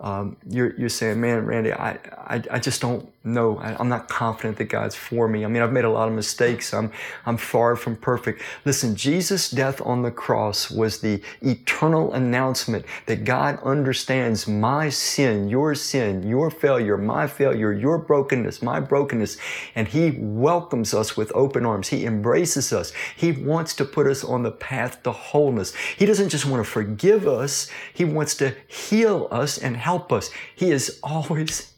um, 0.00 0.36
you're, 0.48 0.74
you're 0.76 0.88
saying, 0.88 1.20
man, 1.20 1.44
Randy, 1.44 1.72
I, 1.72 1.98
I, 2.16 2.42
I 2.50 2.58
just 2.58 2.80
don't 2.80 3.06
know. 3.22 3.58
I, 3.58 3.78
am 3.78 3.90
not 3.90 4.08
confident 4.08 4.56
that 4.56 4.64
God's 4.64 4.94
for 4.94 5.28
me. 5.28 5.44
I 5.44 5.48
mean, 5.48 5.62
I've 5.62 5.72
made 5.72 5.84
a 5.84 5.90
lot 5.90 6.08
of 6.08 6.14
mistakes. 6.14 6.72
I'm, 6.72 6.90
I'm 7.26 7.36
far 7.36 7.76
from 7.76 7.96
perfect. 7.96 8.40
Listen, 8.64 8.96
Jesus' 8.96 9.50
death 9.50 9.82
on 9.84 10.00
the 10.00 10.10
cross 10.10 10.70
was 10.70 11.00
the 11.00 11.22
eternal 11.42 12.14
announcement 12.14 12.86
that 13.06 13.24
God 13.24 13.62
understands 13.62 14.48
my 14.48 14.88
sin, 14.88 15.50
your 15.50 15.74
sin, 15.74 16.26
your 16.26 16.50
failure, 16.50 16.96
my 16.96 17.26
failure, 17.26 17.72
your 17.72 17.98
brokenness, 17.98 18.62
my 18.62 18.80
brokenness, 18.80 19.36
and 19.74 19.86
He 19.86 20.12
welcomes 20.16 20.94
us 20.94 21.14
with 21.14 21.30
open 21.34 21.66
arms. 21.66 21.88
He 21.88 22.06
embraces 22.06 22.72
us. 22.72 22.92
He 23.16 23.32
wants 23.32 23.74
to 23.74 23.84
put 23.84 24.06
us 24.06 24.24
on 24.24 24.44
the 24.44 24.52
path 24.52 25.02
to 25.02 25.12
wholeness. 25.12 25.74
He 25.74 26.06
doesn't 26.06 26.30
just 26.30 26.46
want 26.46 26.64
to 26.64 26.70
forgive 26.70 27.28
us. 27.28 27.70
He 27.92 28.06
wants 28.06 28.34
to 28.36 28.54
heal 28.66 29.28
us 29.30 29.58
and 29.58 29.76
help 29.76 29.89
help 29.90 30.12
us. 30.12 30.30
He 30.54 30.70
is 30.70 31.00
always, 31.02 31.74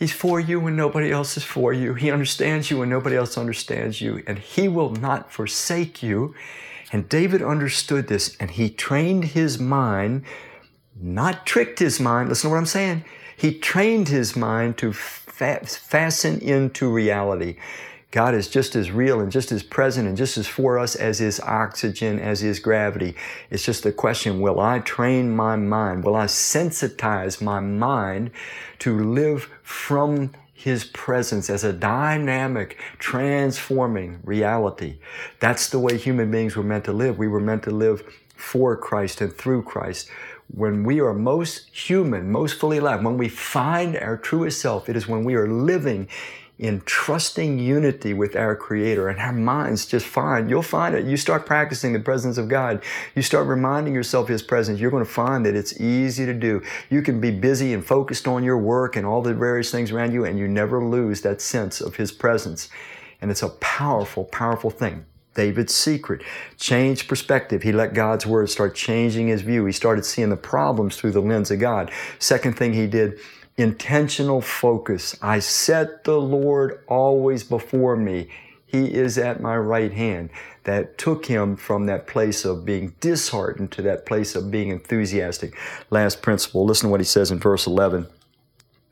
He's 0.00 0.12
for 0.12 0.38
you 0.38 0.60
when 0.60 0.76
nobody 0.76 1.10
else 1.10 1.36
is 1.36 1.44
for 1.44 1.72
you. 1.72 1.94
He 1.94 2.10
understands 2.10 2.70
you 2.70 2.78
when 2.78 2.90
nobody 2.96 3.16
else 3.16 3.36
understands 3.36 4.00
you, 4.00 4.22
and 4.26 4.38
He 4.38 4.68
will 4.68 4.90
not 4.90 5.32
forsake 5.32 6.02
you. 6.02 6.34
And 6.92 7.08
David 7.08 7.42
understood 7.42 8.08
this, 8.08 8.36
and 8.40 8.50
he 8.50 8.70
trained 8.70 9.24
his 9.40 9.58
mind, 9.58 10.24
not 10.98 11.44
tricked 11.44 11.78
his 11.78 12.00
mind. 12.00 12.28
Listen 12.28 12.48
to 12.48 12.52
what 12.52 12.58
I'm 12.58 12.66
saying. 12.66 13.04
He 13.36 13.52
trained 13.58 14.08
his 14.08 14.34
mind 14.34 14.78
to 14.78 14.92
fa- 14.92 15.66
fasten 15.66 16.40
into 16.40 16.88
reality. 16.88 17.56
God 18.10 18.34
is 18.34 18.48
just 18.48 18.74
as 18.74 18.90
real 18.90 19.20
and 19.20 19.30
just 19.30 19.52
as 19.52 19.62
present 19.62 20.08
and 20.08 20.16
just 20.16 20.38
as 20.38 20.46
for 20.46 20.78
us 20.78 20.94
as 20.94 21.20
is 21.20 21.40
oxygen, 21.40 22.18
as 22.18 22.42
is 22.42 22.58
gravity. 22.58 23.14
It's 23.50 23.64
just 23.64 23.84
a 23.84 23.92
question, 23.92 24.40
will 24.40 24.60
I 24.60 24.78
train 24.78 25.36
my 25.36 25.56
mind? 25.56 26.04
Will 26.04 26.16
I 26.16 26.24
sensitize 26.24 27.42
my 27.42 27.60
mind 27.60 28.30
to 28.78 28.98
live 28.98 29.50
from 29.62 30.32
his 30.58 30.84
presence 30.86 31.48
as 31.48 31.62
a 31.62 31.72
dynamic, 31.72 32.76
transforming 32.98 34.18
reality. 34.24 34.98
That's 35.38 35.68
the 35.68 35.78
way 35.78 35.96
human 35.96 36.32
beings 36.32 36.56
were 36.56 36.64
meant 36.64 36.84
to 36.86 36.92
live. 36.92 37.16
We 37.16 37.28
were 37.28 37.38
meant 37.38 37.62
to 37.62 37.70
live 37.70 38.02
for 38.34 38.76
Christ 38.76 39.20
and 39.20 39.32
through 39.32 39.62
Christ. 39.62 40.08
When 40.52 40.82
we 40.82 41.00
are 41.00 41.14
most 41.14 41.68
human, 41.68 42.32
most 42.32 42.58
fully 42.58 42.78
alive, 42.78 43.04
when 43.04 43.16
we 43.16 43.28
find 43.28 43.96
our 43.98 44.16
truest 44.16 44.60
self, 44.60 44.88
it 44.88 44.96
is 44.96 45.06
when 45.06 45.22
we 45.22 45.36
are 45.36 45.46
living 45.46 46.08
in 46.58 46.80
trusting 46.80 47.58
unity 47.58 48.12
with 48.12 48.34
our 48.34 48.56
Creator 48.56 49.08
and 49.08 49.20
our 49.20 49.32
minds 49.32 49.86
just 49.86 50.06
find, 50.06 50.50
you'll 50.50 50.62
find 50.62 50.94
it. 50.94 51.04
You 51.04 51.16
start 51.16 51.46
practicing 51.46 51.92
the 51.92 52.00
presence 52.00 52.36
of 52.36 52.48
God. 52.48 52.82
You 53.14 53.22
start 53.22 53.46
reminding 53.46 53.94
yourself 53.94 54.28
His 54.28 54.42
presence. 54.42 54.80
You're 54.80 54.90
going 54.90 55.04
to 55.04 55.10
find 55.10 55.46
that 55.46 55.54
it's 55.54 55.80
easy 55.80 56.26
to 56.26 56.34
do. 56.34 56.62
You 56.90 57.02
can 57.02 57.20
be 57.20 57.30
busy 57.30 57.72
and 57.74 57.84
focused 57.84 58.26
on 58.26 58.42
your 58.42 58.58
work 58.58 58.96
and 58.96 59.06
all 59.06 59.22
the 59.22 59.34
various 59.34 59.70
things 59.70 59.92
around 59.92 60.12
you, 60.12 60.24
and 60.24 60.38
you 60.38 60.48
never 60.48 60.84
lose 60.84 61.20
that 61.20 61.40
sense 61.40 61.80
of 61.80 61.96
His 61.96 62.10
presence. 62.10 62.68
And 63.20 63.30
it's 63.30 63.42
a 63.42 63.50
powerful, 63.50 64.24
powerful 64.24 64.70
thing. 64.70 65.04
David's 65.34 65.74
secret. 65.74 66.22
Change 66.56 67.06
perspective. 67.06 67.62
He 67.62 67.70
let 67.70 67.94
God's 67.94 68.26
word 68.26 68.50
start 68.50 68.74
changing 68.74 69.28
his 69.28 69.42
view. 69.42 69.64
He 69.66 69.72
started 69.72 70.04
seeing 70.04 70.30
the 70.30 70.36
problems 70.36 70.96
through 70.96 71.12
the 71.12 71.20
lens 71.20 71.52
of 71.52 71.60
God. 71.60 71.92
Second 72.18 72.56
thing 72.56 72.72
he 72.72 72.88
did, 72.88 73.20
intentional 73.58 74.40
focus. 74.40 75.16
I 75.20 75.40
set 75.40 76.04
the 76.04 76.18
Lord 76.18 76.82
always 76.86 77.42
before 77.42 77.96
me. 77.96 78.28
He 78.64 78.94
is 78.94 79.18
at 79.18 79.42
my 79.42 79.56
right 79.56 79.92
hand. 79.92 80.30
That 80.64 80.96
took 80.98 81.26
him 81.26 81.56
from 81.56 81.86
that 81.86 82.06
place 82.06 82.44
of 82.44 82.64
being 82.64 82.94
disheartened 83.00 83.72
to 83.72 83.82
that 83.82 84.06
place 84.06 84.36
of 84.36 84.50
being 84.50 84.68
enthusiastic. 84.68 85.56
Last 85.90 86.22
principle, 86.22 86.64
listen 86.64 86.88
to 86.88 86.90
what 86.90 87.00
he 87.00 87.04
says 87.04 87.30
in 87.30 87.40
verse 87.40 87.66
11. 87.66 88.06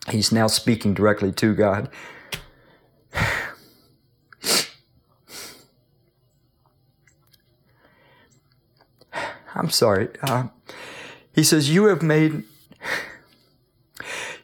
He's 0.09 0.33
now 0.33 0.47
speaking 0.47 0.95
directly 0.95 1.33
to 1.33 1.55
God. 1.55 1.91
I'm 9.55 9.71
sorry. 9.71 10.09
Uh, 10.23 10.49
he 11.35 11.43
says, 11.45 11.71
You 11.71 11.85
have 11.87 12.03
made 12.03 12.45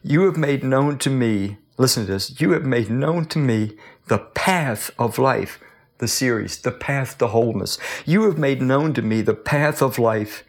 you 0.03 0.25
have 0.25 0.37
made 0.37 0.65
known 0.65 0.99
to 0.99 1.11
me, 1.11 1.59
listen 1.79 2.07
to 2.07 2.13
this, 2.13 2.41
you 2.41 2.53
have 2.53 2.65
made 2.65 2.91
known 2.91 3.25
to 3.27 3.39
me 3.39 3.77
the 4.09 4.19
path 4.19 4.91
of 4.99 5.19
life, 5.19 5.61
the 5.99 6.09
series, 6.09 6.59
the 6.59 6.73
path 6.73 7.19
to 7.19 7.29
wholeness. 7.29 7.79
You 8.05 8.25
have 8.25 8.39
made 8.39 8.61
known 8.61 8.95
to 8.95 9.03
me 9.03 9.23
the 9.23 9.35
path 9.35 9.81
of 9.81 9.99
life. 9.99 10.43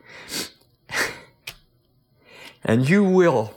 and 2.63 2.89
you 2.89 3.04
will, 3.04 3.54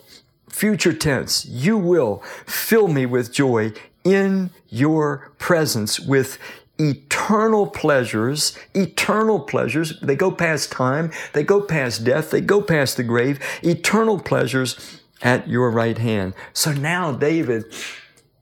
future 0.50 0.92
tense, 0.92 1.46
you 1.46 1.78
will 1.78 2.22
fill 2.46 2.88
me 2.88 3.06
with 3.06 3.32
joy 3.32 3.72
in 4.04 4.50
your 4.68 5.32
presence 5.38 5.98
with 5.98 6.38
eternal 6.78 7.66
pleasures, 7.66 8.56
eternal 8.74 9.40
pleasures. 9.40 9.98
They 10.00 10.14
go 10.14 10.30
past 10.30 10.70
time, 10.70 11.10
they 11.32 11.42
go 11.42 11.62
past 11.62 12.04
death, 12.04 12.30
they 12.30 12.42
go 12.42 12.60
past 12.60 12.98
the 12.98 13.02
grave, 13.02 13.40
eternal 13.62 14.20
pleasures 14.20 15.00
at 15.22 15.48
your 15.48 15.70
right 15.70 15.98
hand. 15.98 16.34
So 16.52 16.72
now 16.72 17.12
David, 17.12 17.64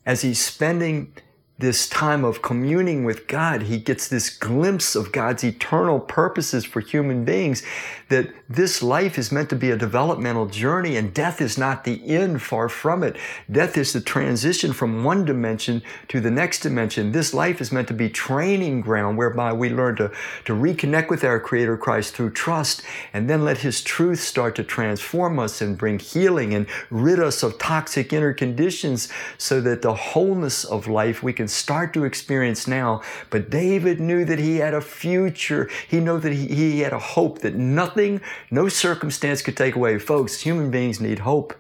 as 0.05 0.23
he's 0.23 0.45
spending 0.45 1.15
this 1.57 1.89
time 1.89 2.25
of 2.25 2.43
communing 2.43 3.05
with 3.05 3.29
God, 3.29 3.63
he 3.63 3.79
gets 3.79 4.09
this 4.09 4.29
glimpse 4.29 4.97
of 4.97 5.13
God's 5.13 5.45
eternal 5.45 6.01
purposes 6.01 6.65
for 6.65 6.81
human 6.81 7.25
beings 7.25 7.63
that 8.09 8.29
this 8.49 8.83
life 8.83 9.19
is 9.19 9.31
meant 9.31 9.51
to 9.51 9.57
be 9.57 9.71
a 9.71 9.77
developmental 9.77 10.47
journey 10.47 10.97
and 10.97 11.15
death 11.15 11.41
is 11.41 11.57
not 11.57 11.85
the 11.85 12.05
end, 12.09 12.43
far 12.43 12.69
from 12.69 13.05
it. 13.05 13.17
Death 13.51 13.79
is 13.79 13.93
the 13.93 14.01
transition 14.01 14.73
from 14.73 15.05
one 15.05 15.25
dimension 15.25 15.81
to 16.09 16.21
the 16.21 16.31
next 16.31 16.61
dimension. 16.61 17.13
This 17.13 17.33
life 17.33 17.61
is 17.61 17.71
meant 17.71 17.89
to 17.89 17.95
be 17.95 18.11
training 18.11 18.81
ground 18.81 19.17
whereby 19.17 19.53
we 19.53 19.71
learn 19.71 19.95
to, 19.97 20.11
to 20.47 20.53
reconnect 20.53 21.09
with 21.09 21.23
our 21.23 21.39
Creator 21.39 21.79
Christ 21.79 22.15
through 22.15 22.31
trust 22.31 22.83
and 23.13 23.31
then 23.31 23.45
let 23.45 23.59
His 23.59 23.81
truth 23.81 24.21
start 24.21 24.57
to 24.57 24.65
transform 24.65 25.39
us 25.39 25.61
and 25.61 25.79
bring 25.79 26.01
healing 26.01 26.53
and 26.53 26.67
rid 26.91 27.21
us 27.21 27.45
of 27.45 27.59
toxic 27.59 28.13
inner 28.13 28.33
conditions 28.33 29.09
so 29.39 29.61
that 29.61 29.83
the 29.83 29.95
wholeness 29.95 30.65
of 30.65 30.89
life 30.89 31.23
we 31.23 31.33
can 31.33 31.44
start 31.49 31.95
to 31.95 32.05
experience 32.05 32.67
now. 32.67 33.03
But 33.31 33.51
David 33.51 34.01
knew 34.01 34.25
that 34.25 34.39
he 34.39 34.59
had 34.59 34.75
a 34.75 34.81
future. 34.81 35.71
He 35.89 36.01
knew 36.01 36.19
that 36.21 36.33
he, 36.33 36.47
he 36.47 36.81
had 36.81 36.93
a 36.93 36.99
hope 36.99 37.41
that 37.41 37.55
nothing 37.55 37.85
nothing, 37.85 38.21
no 38.51 38.69
circumstance 38.69 39.43
could 39.43 39.57
take 39.57 39.77
away. 39.77 39.99
Folks, 39.99 40.41
human 40.41 40.71
beings 40.71 41.01
need 41.01 41.21
hope. 41.21 41.55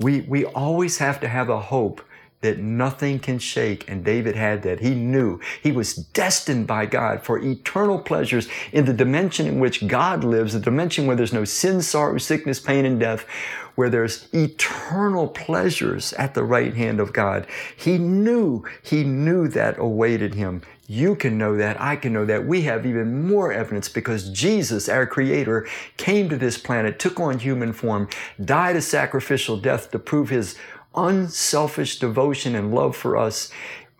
We, 0.00 0.22
we 0.22 0.44
always 0.44 0.98
have 0.98 1.20
to 1.20 1.28
have 1.28 1.48
a 1.48 1.60
hope 1.60 2.00
that 2.40 2.58
nothing 2.58 3.18
can 3.18 3.38
shake. 3.38 3.88
And 3.88 4.04
David 4.04 4.36
had 4.36 4.62
that. 4.64 4.80
He 4.80 4.94
knew 4.94 5.40
he 5.62 5.72
was 5.72 5.94
destined 5.94 6.66
by 6.66 6.86
God 6.86 7.22
for 7.22 7.38
eternal 7.38 7.98
pleasures 7.98 8.48
in 8.72 8.84
the 8.84 8.92
dimension 8.92 9.46
in 9.46 9.60
which 9.60 9.86
God 9.86 10.24
lives, 10.24 10.52
the 10.52 10.60
dimension 10.60 11.06
where 11.06 11.16
there's 11.16 11.32
no 11.32 11.44
sin, 11.44 11.80
sorrow, 11.80 12.18
sickness, 12.18 12.60
pain, 12.60 12.84
and 12.84 13.00
death, 13.00 13.24
where 13.74 13.90
there's 13.90 14.28
eternal 14.32 15.28
pleasures 15.28 16.12
at 16.14 16.34
the 16.34 16.44
right 16.44 16.74
hand 16.74 17.00
of 17.00 17.12
God. 17.12 17.46
He 17.76 17.98
knew, 17.98 18.64
he 18.82 19.04
knew 19.04 19.48
that 19.48 19.78
awaited 19.78 20.34
him. 20.34 20.62
You 20.86 21.16
can 21.16 21.38
know 21.38 21.56
that. 21.56 21.80
I 21.80 21.96
can 21.96 22.12
know 22.12 22.26
that. 22.26 22.46
We 22.46 22.62
have 22.62 22.84
even 22.84 23.26
more 23.26 23.52
evidence 23.52 23.88
because 23.88 24.28
Jesus, 24.28 24.88
our 24.88 25.06
Creator, 25.06 25.66
came 25.96 26.28
to 26.28 26.36
this 26.36 26.58
planet, 26.58 26.98
took 26.98 27.18
on 27.18 27.38
human 27.38 27.72
form, 27.72 28.08
died 28.44 28.76
a 28.76 28.82
sacrificial 28.82 29.56
death 29.56 29.90
to 29.92 29.98
prove 29.98 30.28
His 30.28 30.56
unselfish 30.94 31.98
devotion 31.98 32.54
and 32.54 32.72
love 32.72 32.96
for 32.96 33.16
us 33.16 33.50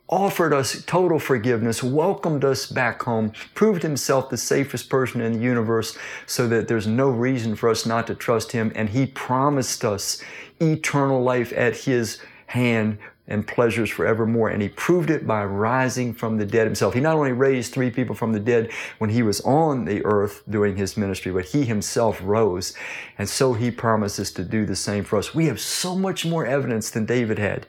offered 0.08 0.52
us 0.52 0.84
total 0.84 1.18
forgiveness, 1.18 1.82
welcomed 1.82 2.44
us 2.44 2.66
back 2.66 3.02
home, 3.02 3.32
proved 3.54 3.82
himself 3.82 4.28
the 4.28 4.36
safest 4.36 4.88
person 4.90 5.20
in 5.20 5.32
the 5.32 5.38
universe 5.38 5.96
so 6.26 6.46
that 6.46 6.68
there's 6.68 6.86
no 6.86 7.08
reason 7.08 7.56
for 7.56 7.70
us 7.70 7.86
not 7.86 8.06
to 8.06 8.14
trust 8.14 8.52
him. 8.52 8.70
And 8.74 8.90
he 8.90 9.06
promised 9.06 9.84
us 9.84 10.22
eternal 10.60 11.22
life 11.22 11.52
at 11.56 11.76
his 11.76 12.20
hand 12.46 12.98
and 13.26 13.46
pleasures 13.46 13.88
forevermore. 13.88 14.50
And 14.50 14.60
he 14.60 14.68
proved 14.68 15.08
it 15.08 15.26
by 15.26 15.44
rising 15.44 16.12
from 16.12 16.36
the 16.36 16.44
dead 16.44 16.66
himself. 16.66 16.92
He 16.92 17.00
not 17.00 17.16
only 17.16 17.32
raised 17.32 17.72
three 17.72 17.90
people 17.90 18.14
from 18.14 18.32
the 18.32 18.40
dead 18.40 18.70
when 18.98 19.08
he 19.08 19.22
was 19.22 19.40
on 19.40 19.86
the 19.86 20.04
earth 20.04 20.42
doing 20.50 20.76
his 20.76 20.98
ministry, 20.98 21.32
but 21.32 21.46
he 21.46 21.64
himself 21.64 22.20
rose. 22.22 22.74
And 23.16 23.26
so 23.26 23.54
he 23.54 23.70
promises 23.70 24.30
to 24.32 24.44
do 24.44 24.66
the 24.66 24.76
same 24.76 25.04
for 25.04 25.18
us. 25.18 25.34
We 25.34 25.46
have 25.46 25.58
so 25.58 25.96
much 25.96 26.26
more 26.26 26.44
evidence 26.44 26.90
than 26.90 27.06
David 27.06 27.38
had. 27.38 27.66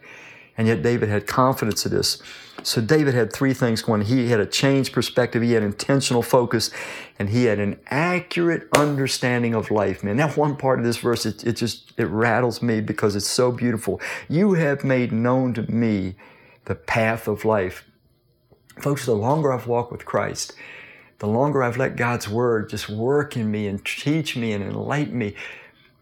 And 0.57 0.67
yet 0.67 0.81
David 0.81 1.09
had 1.09 1.27
confidence 1.27 1.85
in 1.85 1.91
this. 1.91 2.21
So 2.63 2.81
David 2.81 3.13
had 3.13 3.31
three 3.31 3.53
things 3.53 3.81
going. 3.81 4.01
He 4.01 4.29
had 4.29 4.39
a 4.39 4.45
changed 4.45 4.93
perspective. 4.93 5.43
He 5.43 5.51
had 5.51 5.63
intentional 5.63 6.23
focus 6.23 6.71
and 7.19 7.29
he 7.29 7.45
had 7.45 7.59
an 7.59 7.79
accurate 7.87 8.67
understanding 8.75 9.53
of 9.53 9.69
life, 9.69 10.03
man. 10.03 10.17
That 10.17 10.37
one 10.37 10.55
part 10.55 10.79
of 10.79 10.85
this 10.85 10.97
verse, 10.97 11.25
it, 11.25 11.43
it 11.43 11.53
just, 11.53 11.93
it 11.97 12.05
rattles 12.05 12.61
me 12.61 12.81
because 12.81 13.15
it's 13.15 13.29
so 13.29 13.51
beautiful. 13.51 14.01
You 14.29 14.53
have 14.53 14.83
made 14.83 15.11
known 15.11 15.53
to 15.55 15.69
me 15.71 16.15
the 16.65 16.75
path 16.75 17.27
of 17.27 17.45
life. 17.45 17.83
Folks, 18.79 19.05
the 19.05 19.13
longer 19.13 19.53
I've 19.53 19.67
walked 19.67 19.91
with 19.91 20.05
Christ, 20.05 20.53
the 21.19 21.27
longer 21.27 21.63
I've 21.63 21.77
let 21.77 21.95
God's 21.95 22.27
word 22.27 22.69
just 22.69 22.89
work 22.89 23.37
in 23.37 23.49
me 23.49 23.67
and 23.67 23.83
teach 23.85 24.35
me 24.35 24.51
and 24.53 24.63
enlighten 24.63 25.17
me, 25.17 25.35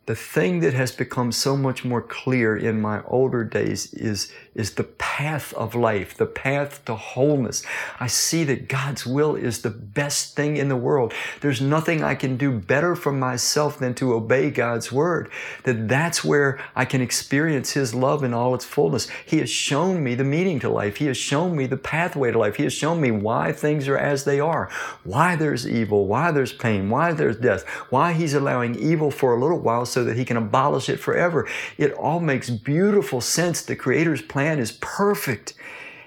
the 0.05 0.15
thing 0.15 0.59
that 0.61 0.73
has 0.73 0.91
become 0.91 1.31
so 1.31 1.55
much 1.55 1.85
more 1.85 2.01
clear 2.01 2.57
in 2.57 2.81
my 2.81 3.01
older 3.03 3.43
days 3.43 3.93
is, 3.93 4.31
is 4.55 4.75
the 4.75 4.83
path 4.83 5.53
of 5.53 5.75
life, 5.75 6.15
the 6.15 6.25
path 6.25 6.83
to 6.85 6.95
wholeness. 6.95 7.63
I 7.99 8.07
see 8.07 8.43
that 8.45 8.67
God's 8.67 9.05
will 9.05 9.35
is 9.35 9.61
the 9.61 9.69
best 9.69 10.35
thing 10.35 10.57
in 10.57 10.69
the 10.69 10.75
world. 10.75 11.13
There's 11.41 11.61
nothing 11.61 12.03
I 12.03 12.15
can 12.15 12.37
do 12.37 12.51
better 12.51 12.95
for 12.95 13.11
myself 13.11 13.79
than 13.79 13.93
to 13.95 14.13
obey 14.13 14.49
God's 14.51 14.91
word. 14.91 15.31
That 15.63 15.87
that's 15.87 16.23
where 16.23 16.59
I 16.75 16.85
can 16.85 17.01
experience 17.01 17.71
His 17.71 17.95
love 17.95 18.23
in 18.23 18.33
all 18.33 18.53
its 18.53 18.65
fullness. 18.65 19.07
He 19.25 19.39
has 19.39 19.49
shown 19.49 20.03
me 20.03 20.15
the 20.15 20.23
meaning 20.23 20.59
to 20.59 20.69
life. 20.69 20.97
He 20.97 21.05
has 21.07 21.17
shown 21.17 21.55
me 21.55 21.65
the 21.65 21.77
pathway 21.77 22.31
to 22.31 22.39
life. 22.39 22.57
He 22.57 22.63
has 22.63 22.73
shown 22.73 23.01
me 23.01 23.11
why 23.11 23.51
things 23.51 23.87
are 23.87 23.97
as 23.97 24.23
they 24.23 24.39
are, 24.39 24.69
why 25.03 25.35
there's 25.35 25.67
evil, 25.67 26.05
why 26.05 26.31
there's 26.31 26.53
pain, 26.53 26.89
why 26.89 27.13
there's 27.13 27.37
death, 27.37 27.63
why 27.89 28.13
He's 28.13 28.33
allowing 28.33 28.75
evil 28.75 29.09
for 29.09 29.33
a 29.33 29.39
little 29.39 29.59
while 29.59 29.85
so 29.85 30.03
that 30.03 30.17
he 30.17 30.25
can 30.25 30.37
abolish 30.37 30.89
it 30.89 30.97
forever. 30.97 31.47
It 31.77 31.93
all 31.93 32.19
makes 32.19 32.49
beautiful 32.49 33.21
sense. 33.21 33.61
The 33.61 33.75
Creator's 33.75 34.21
plan 34.21 34.42
is 34.59 34.73
perfect 34.73 35.53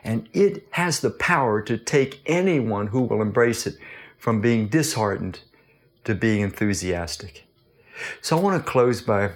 and 0.05 0.29
it 0.33 0.67
has 0.71 1.01
the 1.01 1.11
power 1.11 1.61
to 1.63 1.77
take 1.77 2.23
anyone 2.27 2.89
who 2.89 3.03
will 3.03 3.21
embrace 3.21 3.67
it 3.67 3.77
from 4.19 4.41
being 4.41 4.69
disheartened 4.69 5.41
to 6.05 6.15
being 6.15 6.43
enthusiastic. 6.43 7.45
So 8.21 8.39
I 8.39 8.41
want 8.41 8.65
to 8.65 8.71
close 8.71 9.03
by 9.03 9.31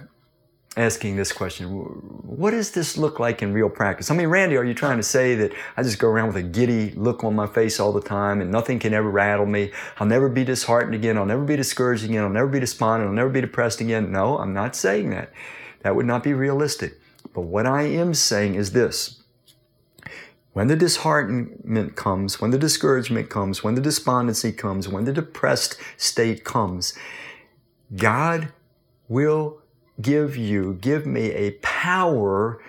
asking 0.76 1.16
this 1.16 1.32
question 1.32 1.66
What 1.68 2.52
does 2.52 2.70
this 2.70 2.96
look 2.96 3.18
like 3.18 3.42
in 3.42 3.52
real 3.52 3.68
practice? 3.68 4.10
I 4.10 4.14
mean, 4.14 4.28
Randy, 4.28 4.56
are 4.56 4.64
you 4.64 4.74
trying 4.74 4.98
to 4.98 5.02
say 5.02 5.34
that 5.34 5.52
I 5.76 5.82
just 5.82 5.98
go 5.98 6.08
around 6.08 6.28
with 6.28 6.36
a 6.36 6.42
giddy 6.42 6.92
look 6.92 7.24
on 7.24 7.34
my 7.34 7.48
face 7.48 7.80
all 7.80 7.92
the 7.92 8.00
time 8.00 8.40
and 8.40 8.52
nothing 8.52 8.78
can 8.78 8.94
ever 8.94 9.10
rattle 9.10 9.46
me? 9.46 9.72
I'll 9.98 10.06
never 10.06 10.28
be 10.28 10.44
disheartened 10.44 10.94
again. 10.94 11.18
I'll 11.18 11.26
never 11.26 11.44
be 11.44 11.56
discouraged 11.56 12.04
again. 12.04 12.22
I'll 12.22 12.30
never 12.30 12.48
be 12.48 12.60
despondent. 12.60 13.08
I'll 13.08 13.14
never 13.14 13.30
be 13.30 13.40
depressed 13.40 13.80
again. 13.80 14.12
No, 14.12 14.38
I'm 14.38 14.52
not 14.52 14.76
saying 14.76 15.10
that. 15.10 15.32
That 15.82 15.96
would 15.96 16.06
not 16.06 16.22
be 16.22 16.32
realistic. 16.32 16.99
But 17.32 17.42
what 17.42 17.66
I 17.66 17.82
am 17.82 18.14
saying 18.14 18.54
is 18.54 18.72
this. 18.72 19.22
When 20.52 20.66
the 20.66 20.76
disheartenment 20.76 21.94
comes, 21.94 22.40
when 22.40 22.50
the 22.50 22.58
discouragement 22.58 23.30
comes, 23.30 23.62
when 23.62 23.76
the 23.76 23.80
despondency 23.80 24.50
comes, 24.50 24.88
when 24.88 25.04
the 25.04 25.12
depressed 25.12 25.76
state 25.96 26.44
comes, 26.44 26.92
God 27.96 28.52
will 29.08 29.60
give 30.00 30.36
you, 30.36 30.78
give 30.80 31.06
me 31.06 31.30
a 31.32 31.52
power 31.62 32.60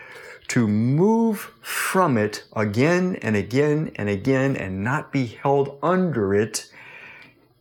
to 0.50 0.68
move 0.68 1.54
from 1.62 2.18
it 2.18 2.44
again 2.54 3.18
and 3.22 3.36
again 3.36 3.92
and 3.96 4.10
again 4.10 4.56
and 4.58 4.84
not 4.84 5.12
be 5.12 5.26
held 5.26 5.80
under 5.82 6.36
it 6.36 6.70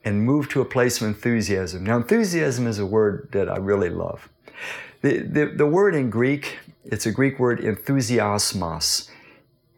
and 0.05 0.25
move 0.25 0.49
to 0.49 0.61
a 0.61 0.65
place 0.65 1.01
of 1.01 1.07
enthusiasm. 1.07 1.85
Now, 1.85 1.97
enthusiasm 1.97 2.67
is 2.67 2.79
a 2.79 2.87
word 2.87 3.29
that 3.33 3.49
I 3.49 3.59
really 3.59 3.91
love. 3.91 4.29
The, 5.03 5.19
the, 5.21 5.47
the 5.47 5.67
word 5.67 5.95
in 5.95 6.11
Greek, 6.11 6.59
it's 6.91 7.07
a 7.07 7.13
Greek 7.13 7.39
word 7.39 7.61
enthusiasmos. 7.61 9.09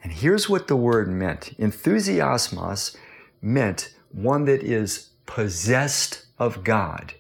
And 0.03 0.13
here's 0.13 0.49
what 0.49 0.67
the 0.67 0.77
word 0.77 1.09
meant. 1.09 1.57
Enthusiasmos 1.59 2.97
meant 3.41 3.95
one 4.11 4.45
that 4.47 4.63
is 4.63 5.11
possessed 5.27 6.27
of 6.39 6.65
God. 6.65 7.15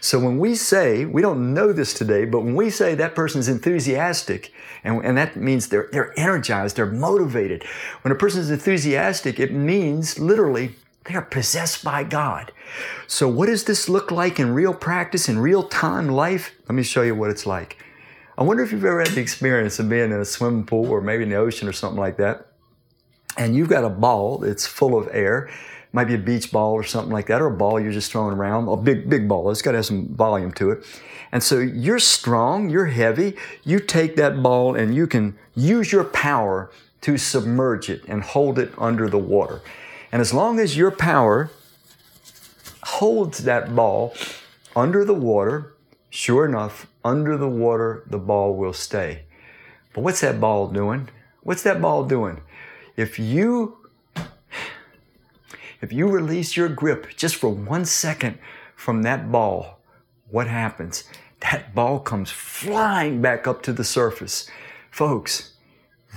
So 0.00 0.18
when 0.18 0.38
we 0.38 0.54
say, 0.54 1.04
we 1.04 1.22
don't 1.22 1.54
know 1.54 1.72
this 1.72 1.94
today, 1.94 2.24
but 2.24 2.40
when 2.40 2.56
we 2.56 2.68
say 2.68 2.94
that 2.94 3.14
person's 3.14 3.48
enthusiastic, 3.48 4.52
and, 4.84 5.04
and 5.04 5.16
that 5.16 5.36
means 5.36 5.68
they're, 5.68 5.88
they're 5.92 6.18
energized, 6.18 6.76
they're 6.76 6.86
motivated. 6.86 7.64
When 8.02 8.12
a 8.12 8.16
person 8.16 8.40
is 8.40 8.50
enthusiastic, 8.50 9.38
it 9.38 9.52
means 9.52 10.18
literally 10.18 10.74
they 11.04 11.14
are 11.14 11.22
possessed 11.22 11.84
by 11.84 12.04
God. 12.04 12.52
So 13.06 13.28
what 13.28 13.46
does 13.46 13.64
this 13.64 13.88
look 13.88 14.10
like 14.10 14.38
in 14.38 14.52
real 14.52 14.74
practice, 14.74 15.28
in 15.28 15.38
real 15.38 15.62
time 15.62 16.08
life? 16.08 16.54
Let 16.68 16.74
me 16.74 16.82
show 16.82 17.02
you 17.02 17.14
what 17.14 17.30
it's 17.30 17.46
like. 17.46 17.78
I 18.38 18.42
wonder 18.44 18.62
if 18.62 18.70
you've 18.70 18.84
ever 18.84 19.00
had 19.00 19.08
the 19.08 19.20
experience 19.20 19.80
of 19.80 19.88
being 19.88 20.12
in 20.12 20.20
a 20.20 20.24
swimming 20.24 20.64
pool 20.64 20.88
or 20.88 21.00
maybe 21.00 21.24
in 21.24 21.30
the 21.30 21.34
ocean 21.34 21.66
or 21.66 21.72
something 21.72 21.98
like 21.98 22.18
that. 22.18 22.46
And 23.36 23.56
you've 23.56 23.68
got 23.68 23.82
a 23.82 23.88
ball 23.90 24.38
that's 24.38 24.64
full 24.64 24.96
of 24.96 25.08
air 25.12 25.50
might 25.92 26.04
be 26.04 26.14
a 26.14 26.18
beach 26.18 26.52
ball 26.52 26.72
or 26.72 26.84
something 26.84 27.12
like 27.12 27.26
that, 27.26 27.40
or 27.40 27.46
a 27.46 27.56
ball 27.56 27.80
you're 27.80 27.90
just 27.90 28.12
throwing 28.12 28.36
around, 28.36 28.68
a 28.68 28.76
big, 28.76 29.08
big 29.08 29.26
ball. 29.26 29.50
It's 29.50 29.62
got 29.62 29.72
to 29.72 29.78
have 29.78 29.86
some 29.86 30.14
volume 30.14 30.52
to 30.52 30.70
it. 30.70 30.84
And 31.32 31.42
so 31.42 31.58
you're 31.58 31.98
strong, 31.98 32.70
you're 32.70 32.86
heavy. 32.86 33.36
You 33.64 33.80
take 33.80 34.14
that 34.16 34.42
ball 34.42 34.76
and 34.76 34.94
you 34.94 35.06
can 35.06 35.36
use 35.54 35.90
your 35.90 36.04
power 36.04 36.70
to 37.00 37.16
submerge 37.16 37.90
it 37.90 38.04
and 38.06 38.22
hold 38.22 38.58
it 38.58 38.72
under 38.78 39.08
the 39.08 39.18
water. 39.18 39.62
And 40.12 40.20
as 40.20 40.32
long 40.32 40.60
as 40.60 40.76
your 40.76 40.90
power 40.90 41.50
holds 42.84 43.38
that 43.38 43.74
ball 43.74 44.14
under 44.76 45.04
the 45.04 45.14
water, 45.14 45.74
sure 46.18 46.44
enough, 46.44 46.88
under 47.04 47.36
the 47.36 47.48
water, 47.48 48.02
the 48.10 48.18
ball 48.18 48.56
will 48.56 48.72
stay. 48.72 49.22
But 49.92 50.02
what's 50.02 50.20
that 50.20 50.40
ball 50.40 50.66
doing? 50.66 51.08
What's 51.42 51.62
that 51.62 51.80
ball 51.80 52.04
doing? 52.04 52.40
If 52.96 53.20
you 53.20 53.76
if 55.80 55.92
you 55.92 56.08
release 56.08 56.56
your 56.56 56.68
grip 56.68 57.16
just 57.16 57.36
for 57.36 57.50
one 57.50 57.84
second 57.84 58.40
from 58.74 59.02
that 59.02 59.30
ball, 59.30 59.78
what 60.28 60.48
happens? 60.48 61.04
That 61.38 61.72
ball 61.72 62.00
comes 62.00 62.32
flying 62.32 63.22
back 63.22 63.46
up 63.46 63.62
to 63.62 63.72
the 63.72 63.84
surface. 63.84 64.50
Folks, 64.90 65.52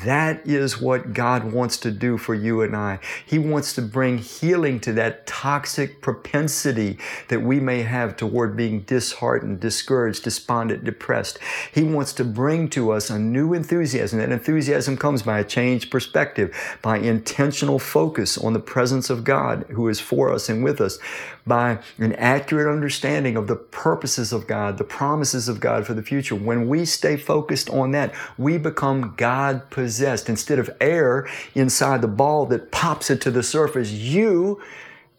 that 0.06 0.48
is 0.48 0.82
what 0.82 1.14
God 1.14 1.52
wants 1.52 1.78
to 1.78 1.92
do 1.92 2.18
for 2.18 2.34
you 2.34 2.62
and 2.62 2.76
I. 2.76 3.00
He 3.26 3.38
wants 3.38 3.74
to 3.76 3.82
bring 3.82 4.18
healing 4.18 4.80
to 4.82 4.94
that 4.94 5.28
toxic 5.28 6.02
propensity 6.02 6.98
that 7.28 7.42
we 7.42 7.60
may 7.60 7.84
have 7.84 8.18
toward 8.18 8.58
being 8.58 8.82
disheartened, 8.82 9.60
discouraged, 9.60 10.24
despondent, 10.24 10.84
depressed. 10.84 11.40
He 11.72 11.84
wants 11.84 12.14
to 12.14 12.24
bring 12.24 12.70
to 12.72 12.92
us 12.92 13.10
a 13.10 13.20
new 13.20 13.54
enthusiasm. 13.54 14.20
That 14.20 14.32
enthusiasm 14.32 14.98
comes 14.98 15.22
by 15.22 15.40
a 15.40 15.44
changed 15.44 15.92
perspective, 15.92 16.56
by 16.82 16.98
intentional 16.98 17.80
focus 17.80 18.38
on 18.38 18.54
the 18.54 18.60
presence 18.60 19.10
of 19.10 19.24
God 19.24 19.66
who 19.70 19.88
is 19.88 20.00
for 20.00 20.32
us 20.32 20.50
and 20.50 20.64
with 20.64 20.82
us, 20.82 20.98
by 21.46 21.80
an 21.98 22.14
accurate 22.14 22.72
understanding 22.72 23.36
of 23.36 23.48
the 23.48 23.56
purposes 23.56 24.32
of 24.32 24.48
God, 24.48 24.78
the 24.78 24.84
promises 24.84 25.48
of 25.48 25.60
God 25.60 25.86
for 25.86 25.94
the 25.94 26.04
future. 26.04 26.36
When 26.36 26.68
we 26.68 26.86
stay 26.86 27.18
focused 27.18 27.70
on 27.70 27.92
that, 27.92 28.14
we 28.38 28.58
become 28.58 29.14
God 29.18 29.70
possessed. 29.70 29.91
Instead 30.00 30.60
of 30.60 30.70
air 30.80 31.28
inside 31.56 32.02
the 32.02 32.08
ball 32.08 32.46
that 32.46 32.72
pops 32.72 33.10
it 33.10 33.20
to 33.22 33.32
the 33.32 33.44
surface, 33.44 33.92
you, 33.92 34.62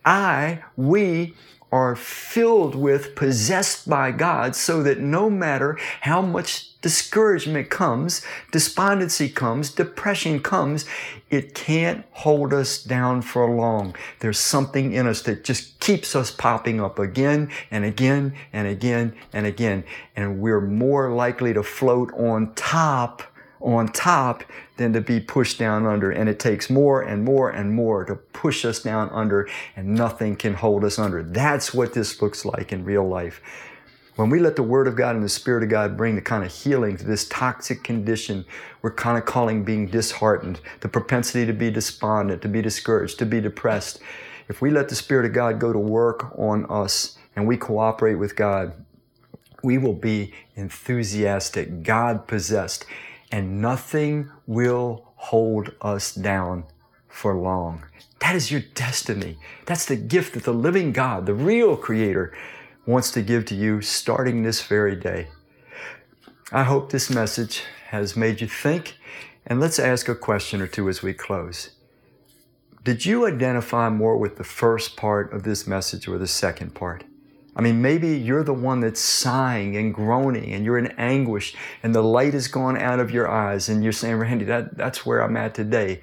I, 0.05 0.63
we 0.77 1.35
are 1.73 1.97
filled 1.97 2.75
with, 2.75 3.15
possessed 3.15 3.89
by 3.89 4.11
God, 4.11 4.55
so 4.55 4.83
that 4.83 5.01
no 5.01 5.31
matter 5.31 5.79
how 6.03 6.21
much 6.21 6.79
discouragement 6.83 7.71
comes, 7.71 8.23
despondency 8.51 9.29
comes, 9.31 9.71
depression 9.71 10.41
comes, 10.41 10.85
it 11.31 11.55
can't 11.55 12.05
hold 12.11 12.53
us 12.53 12.83
down 12.83 13.23
for 13.23 13.49
long. 13.49 13.97
There's 14.21 14.39
something 14.39 14.93
in 14.93 15.07
us 15.07 15.23
that 15.23 15.45
just 15.45 15.81
keeps 15.81 16.15
us 16.15 16.31
popping 16.31 16.79
up 16.79 16.99
again 16.99 17.51
and 17.71 17.87
again 17.87 18.35
and 18.53 18.69
again 18.69 19.15
and 19.33 19.47
again. 19.47 19.85
And 20.15 20.41
we're 20.41 20.61
more 20.61 21.11
likely 21.11 21.55
to 21.55 21.63
float 21.63 22.13
on 22.13 22.53
top 22.55 23.23
on 23.63 23.89
top 23.89 24.45
than 24.77 24.93
to 24.93 25.01
be 25.01 25.21
pushed 25.21 25.59
down 25.59 25.87
under. 25.87 26.11
And 26.11 26.29
it 26.29 26.39
takes 26.39 26.69
more 26.69 27.03
and 27.03 27.25
more 27.25 27.51
and 27.51 27.73
more 27.73 28.05
to 28.05 28.15
push 28.15 28.65
us 28.65 28.83
down 28.83 29.09
under, 29.11 29.49
and 29.77 29.95
nothing 29.95 30.37
can 30.37 30.55
hold 30.55 30.85
us 30.85 30.99
under. 30.99 31.23
That's 31.23 31.73
what 31.73 31.95
this 31.95 32.21
looks 32.21 32.45
like 32.45 32.73
in 32.73 32.85
real 32.85 33.07
life. 33.09 33.41
When 34.17 34.29
we 34.29 34.41
let 34.41 34.57
the 34.57 34.63
Word 34.63 34.89
of 34.89 34.97
God 34.97 35.15
and 35.15 35.25
the 35.25 35.29
Spirit 35.29 35.63
of 35.63 35.71
God 35.71 35.97
bring 35.97 36.17
the 36.17 36.21
kind 36.21 36.45
of 36.45 36.53
healing 36.53 36.99
to 36.99 37.05
this 37.05 37.27
toxic 37.29 37.83
condition, 37.83 38.45
we're 38.83 38.93
kind 38.93 39.17
of 39.17 39.25
calling 39.25 39.65
being 39.65 39.87
disheartened, 39.87 40.61
the 40.81 40.89
propensity 40.89 41.47
to 41.47 41.53
be 41.55 41.71
despondent, 41.71 42.43
to 42.43 42.49
be 42.49 42.61
discouraged, 42.61 43.19
to 43.21 43.27
be 43.27 43.41
depressed. 43.41 44.01
If 44.49 44.61
we 44.61 44.71
let 44.71 44.91
the 44.91 44.95
Spirit 44.95 45.25
of 45.25 45.33
God 45.33 45.59
go 45.59 45.73
to 45.73 45.79
work 45.79 46.39
on 46.39 46.67
us 46.69 47.17
and 47.37 47.49
we 47.49 47.57
cooperate 47.57 48.17
with 48.17 48.37
God, 48.37 48.75
we 49.63 49.79
will 49.79 49.95
be 49.95 50.35
enthusiastic, 50.57 51.83
God 51.83 52.27
possessed 52.27 52.85
and 53.33 53.61
nothing 53.61 54.31
will 54.47 55.13
hold 55.17 55.73
us 55.81 56.15
down 56.15 56.65
for 57.09 57.35
long. 57.35 57.85
That 58.21 58.37
is 58.37 58.53
your 58.53 58.61
destiny. 58.75 59.39
That's 59.67 59.87
the 59.87 59.97
gift 59.97 60.35
that 60.35 60.45
the 60.45 60.53
living 60.53 60.93
God, 60.93 61.27
the 61.27 61.35
real 61.35 61.77
Creator, 61.77 62.33
wants 62.87 63.11
to 63.13 63.23
give 63.23 63.45
to 63.47 63.55
you 63.55 63.81
starting 63.81 64.43
this 64.43 64.63
very 64.63 64.95
day. 64.95 65.29
I 66.53 66.65
hope 66.65 66.91
this 66.91 67.11
message 67.11 67.63
has 67.89 68.17
made 68.17 68.41
you 68.41 68.47
think, 68.47 68.97
and 69.47 69.59
let's 69.59 69.79
ask 69.79 70.09
a 70.09 70.15
question 70.15 70.61
or 70.61 70.67
two 70.67 70.89
as 70.89 71.03
we 71.03 71.15
close. 71.15 71.71
Did 72.85 73.07
you 73.07 73.27
identify 73.27 73.89
more 73.89 74.17
with 74.17 74.37
the 74.37 74.45
first 74.45 74.97
part 74.97 75.33
of 75.33 75.45
this 75.45 75.67
message 75.67 76.09
or 76.09 76.19
the 76.19 76.27
second 76.27 76.75
part? 76.75 77.05
I 77.55 77.61
mean, 77.61 77.83
maybe 77.83 78.17
you're 78.17 78.45
the 78.45 78.55
one 78.55 78.81
that's 78.81 79.01
sighing 79.01 79.77
and 79.77 79.93
groaning 79.93 80.53
and 80.53 80.65
you're 80.65 80.79
in 80.79 80.87
anguish 80.99 81.55
and 81.83 81.95
the 81.95 82.03
light 82.03 82.33
has 82.33 82.49
gone 82.49 82.79
out 82.79 82.99
of 82.99 83.11
your 83.11 83.31
eyes 83.31 83.69
and 83.69 83.83
you're 83.83 83.93
saying, 83.93 84.17
Randy, 84.17 84.47
that, 84.47 84.77
that's 84.77 85.05
where 85.05 85.21
I'm 85.21 85.37
at 85.37 85.55
today. 85.55 86.01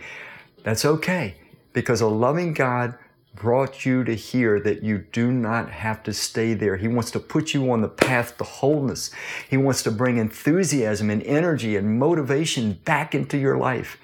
That's 0.64 0.86
okay 0.86 1.36
because 1.74 2.02
a 2.02 2.08
loving 2.08 2.54
God 2.54 2.96
brought 3.34 3.86
you 3.86 4.04
to 4.04 4.14
hear 4.14 4.60
that 4.60 4.84
you 4.84 5.00
do 5.12 5.32
not 5.32 5.70
have 5.70 6.04
to 6.04 6.14
stay 6.14 6.54
there. 6.54 6.78
He 6.78 6.88
wants 6.88 7.10
to 7.12 7.20
put 7.20 7.54
you 7.54 7.72
on 7.72 7.82
the 7.82 7.88
path 7.88 8.38
to 8.38 8.44
wholeness. 8.44 9.12
He 9.50 9.58
wants 9.58 9.82
to 9.84 9.92
bring 9.92 10.18
enthusiasm 10.18 11.10
and 11.10 11.24
energy 11.24 11.76
and 11.78 11.98
motivation 11.98 12.74
back 12.86 13.16
into 13.16 13.38
your 13.38 13.58
life. 13.58 13.98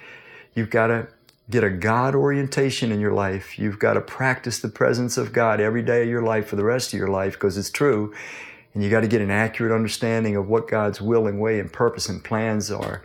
You've 0.54 0.70
got 0.70 0.86
to 0.88 1.08
get 1.48 1.62
a 1.62 1.70
God 1.70 2.14
orientation 2.14 2.90
in 2.90 3.00
your 3.00 3.12
life. 3.12 3.58
You've 3.58 3.78
got 3.78 3.94
to 3.94 4.00
practice 4.00 4.58
the 4.58 4.68
presence 4.68 5.16
of 5.16 5.32
God 5.32 5.60
every 5.60 5.82
day 5.82 6.02
of 6.02 6.08
your 6.08 6.22
life 6.22 6.48
for 6.48 6.56
the 6.56 6.64
rest 6.64 6.92
of 6.92 6.98
your 6.98 7.08
life 7.08 7.34
because 7.34 7.56
it's 7.56 7.70
true. 7.70 8.12
And 8.74 8.82
you 8.82 8.90
got 8.90 9.00
to 9.00 9.08
get 9.08 9.20
an 9.20 9.30
accurate 9.30 9.72
understanding 9.72 10.36
of 10.36 10.48
what 10.48 10.68
God's 10.68 11.00
will 11.00 11.26
and 11.26 11.40
way 11.40 11.60
and 11.60 11.72
purpose 11.72 12.08
and 12.08 12.22
plans 12.22 12.70
are. 12.70 13.04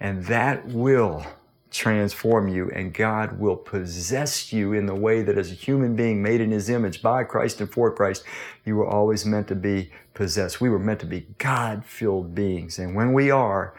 And 0.00 0.24
that 0.24 0.66
will 0.66 1.24
transform 1.70 2.48
you 2.48 2.70
and 2.74 2.92
God 2.92 3.38
will 3.38 3.56
possess 3.56 4.52
you 4.52 4.72
in 4.72 4.86
the 4.86 4.94
way 4.94 5.22
that 5.22 5.38
as 5.38 5.50
a 5.50 5.54
human 5.54 5.96
being 5.96 6.22
made 6.22 6.40
in 6.40 6.50
his 6.50 6.68
image 6.68 7.02
by 7.02 7.24
Christ 7.24 7.60
and 7.60 7.70
for 7.70 7.90
Christ, 7.90 8.24
you 8.64 8.76
were 8.76 8.86
always 8.86 9.24
meant 9.24 9.48
to 9.48 9.54
be 9.54 9.90
possessed. 10.12 10.60
We 10.60 10.68
were 10.68 10.78
meant 10.78 11.00
to 11.00 11.06
be 11.06 11.26
God-filled 11.38 12.34
beings. 12.34 12.78
And 12.78 12.94
when 12.94 13.12
we 13.12 13.30
are, 13.30 13.74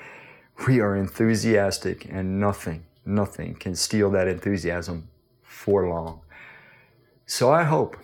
we 0.67 0.80
are 0.80 0.95
enthusiastic 0.95 2.08
and 2.10 2.39
nothing 2.39 2.86
nothing 3.05 3.55
can 3.55 3.75
steal 3.75 4.09
that 4.11 4.27
enthusiasm 4.27 5.09
for 5.41 5.87
long. 5.87 6.21
So 7.25 7.51
I 7.51 7.63
hope, 7.63 7.97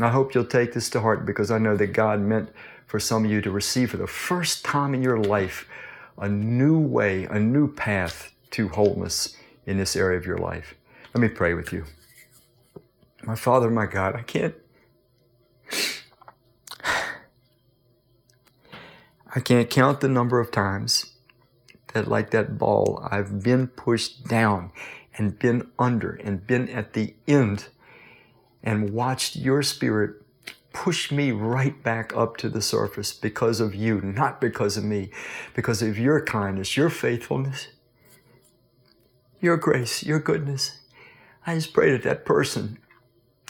I 0.00 0.08
hope 0.08 0.34
you'll 0.34 0.44
take 0.44 0.72
this 0.72 0.90
to 0.90 1.00
heart 1.00 1.26
because 1.26 1.50
I 1.50 1.58
know 1.58 1.76
that 1.76 1.88
God 1.88 2.20
meant 2.20 2.50
for 2.86 3.00
some 3.00 3.24
of 3.24 3.30
you 3.30 3.40
to 3.42 3.50
receive 3.50 3.90
for 3.90 3.96
the 3.96 4.06
first 4.06 4.64
time 4.64 4.94
in 4.94 5.02
your 5.02 5.18
life 5.18 5.68
a 6.18 6.28
new 6.28 6.78
way, 6.78 7.24
a 7.24 7.38
new 7.38 7.72
path 7.72 8.32
to 8.50 8.68
wholeness 8.68 9.36
in 9.66 9.78
this 9.78 9.96
area 9.96 10.18
of 10.18 10.26
your 10.26 10.38
life. 10.38 10.74
Let 11.14 11.20
me 11.20 11.28
pray 11.28 11.54
with 11.54 11.72
you. 11.72 11.84
My 13.22 13.34
Father, 13.34 13.70
my 13.70 13.86
God, 13.86 14.14
I 14.16 14.22
can't. 14.22 14.54
I 19.34 19.40
can't 19.40 19.70
count 19.70 20.00
the 20.00 20.08
number 20.08 20.40
of 20.40 20.50
times 20.50 21.09
that 21.92 22.08
like 22.08 22.30
that 22.30 22.58
ball, 22.58 23.06
I've 23.10 23.42
been 23.42 23.68
pushed 23.68 24.26
down 24.28 24.72
and 25.16 25.38
been 25.38 25.70
under 25.78 26.12
and 26.12 26.46
been 26.46 26.68
at 26.68 26.92
the 26.92 27.14
end 27.26 27.68
and 28.62 28.90
watched 28.90 29.36
your 29.36 29.62
spirit 29.62 30.20
push 30.72 31.10
me 31.10 31.32
right 31.32 31.82
back 31.82 32.16
up 32.16 32.36
to 32.38 32.48
the 32.48 32.62
surface 32.62 33.12
because 33.12 33.60
of 33.60 33.74
you, 33.74 34.00
not 34.00 34.40
because 34.40 34.76
of 34.76 34.84
me, 34.84 35.10
because 35.54 35.82
of 35.82 35.98
your 35.98 36.24
kindness, 36.24 36.76
your 36.76 36.90
faithfulness, 36.90 37.68
your 39.40 39.56
grace, 39.56 40.02
your 40.02 40.20
goodness. 40.20 40.78
I 41.46 41.54
just 41.54 41.72
pray 41.72 41.90
that 41.92 42.02
that 42.04 42.24
person 42.24 42.78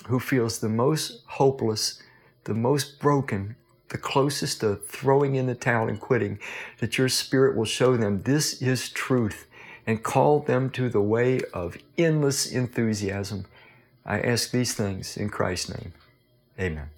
who 0.06 0.18
feels 0.18 0.60
the 0.60 0.68
most 0.68 1.22
hopeless, 1.26 2.02
the 2.44 2.54
most 2.54 3.00
broken, 3.00 3.56
the 3.90 3.98
closest 3.98 4.60
to 4.60 4.76
throwing 4.76 5.34
in 5.34 5.46
the 5.46 5.54
towel 5.54 5.88
and 5.88 6.00
quitting, 6.00 6.38
that 6.78 6.98
your 6.98 7.08
spirit 7.08 7.56
will 7.56 7.64
show 7.64 7.96
them 7.96 8.22
this 8.22 8.60
is 8.62 8.88
truth 8.88 9.46
and 9.86 10.02
call 10.02 10.40
them 10.40 10.70
to 10.70 10.88
the 10.88 11.00
way 11.00 11.40
of 11.52 11.76
endless 11.98 12.50
enthusiasm. 12.50 13.44
I 14.04 14.20
ask 14.20 14.50
these 14.50 14.74
things 14.74 15.16
in 15.16 15.28
Christ's 15.28 15.70
name. 15.70 15.92
Amen. 16.58 16.90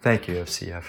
Thank 0.00 0.28
you, 0.28 0.36
FCF. 0.36 0.84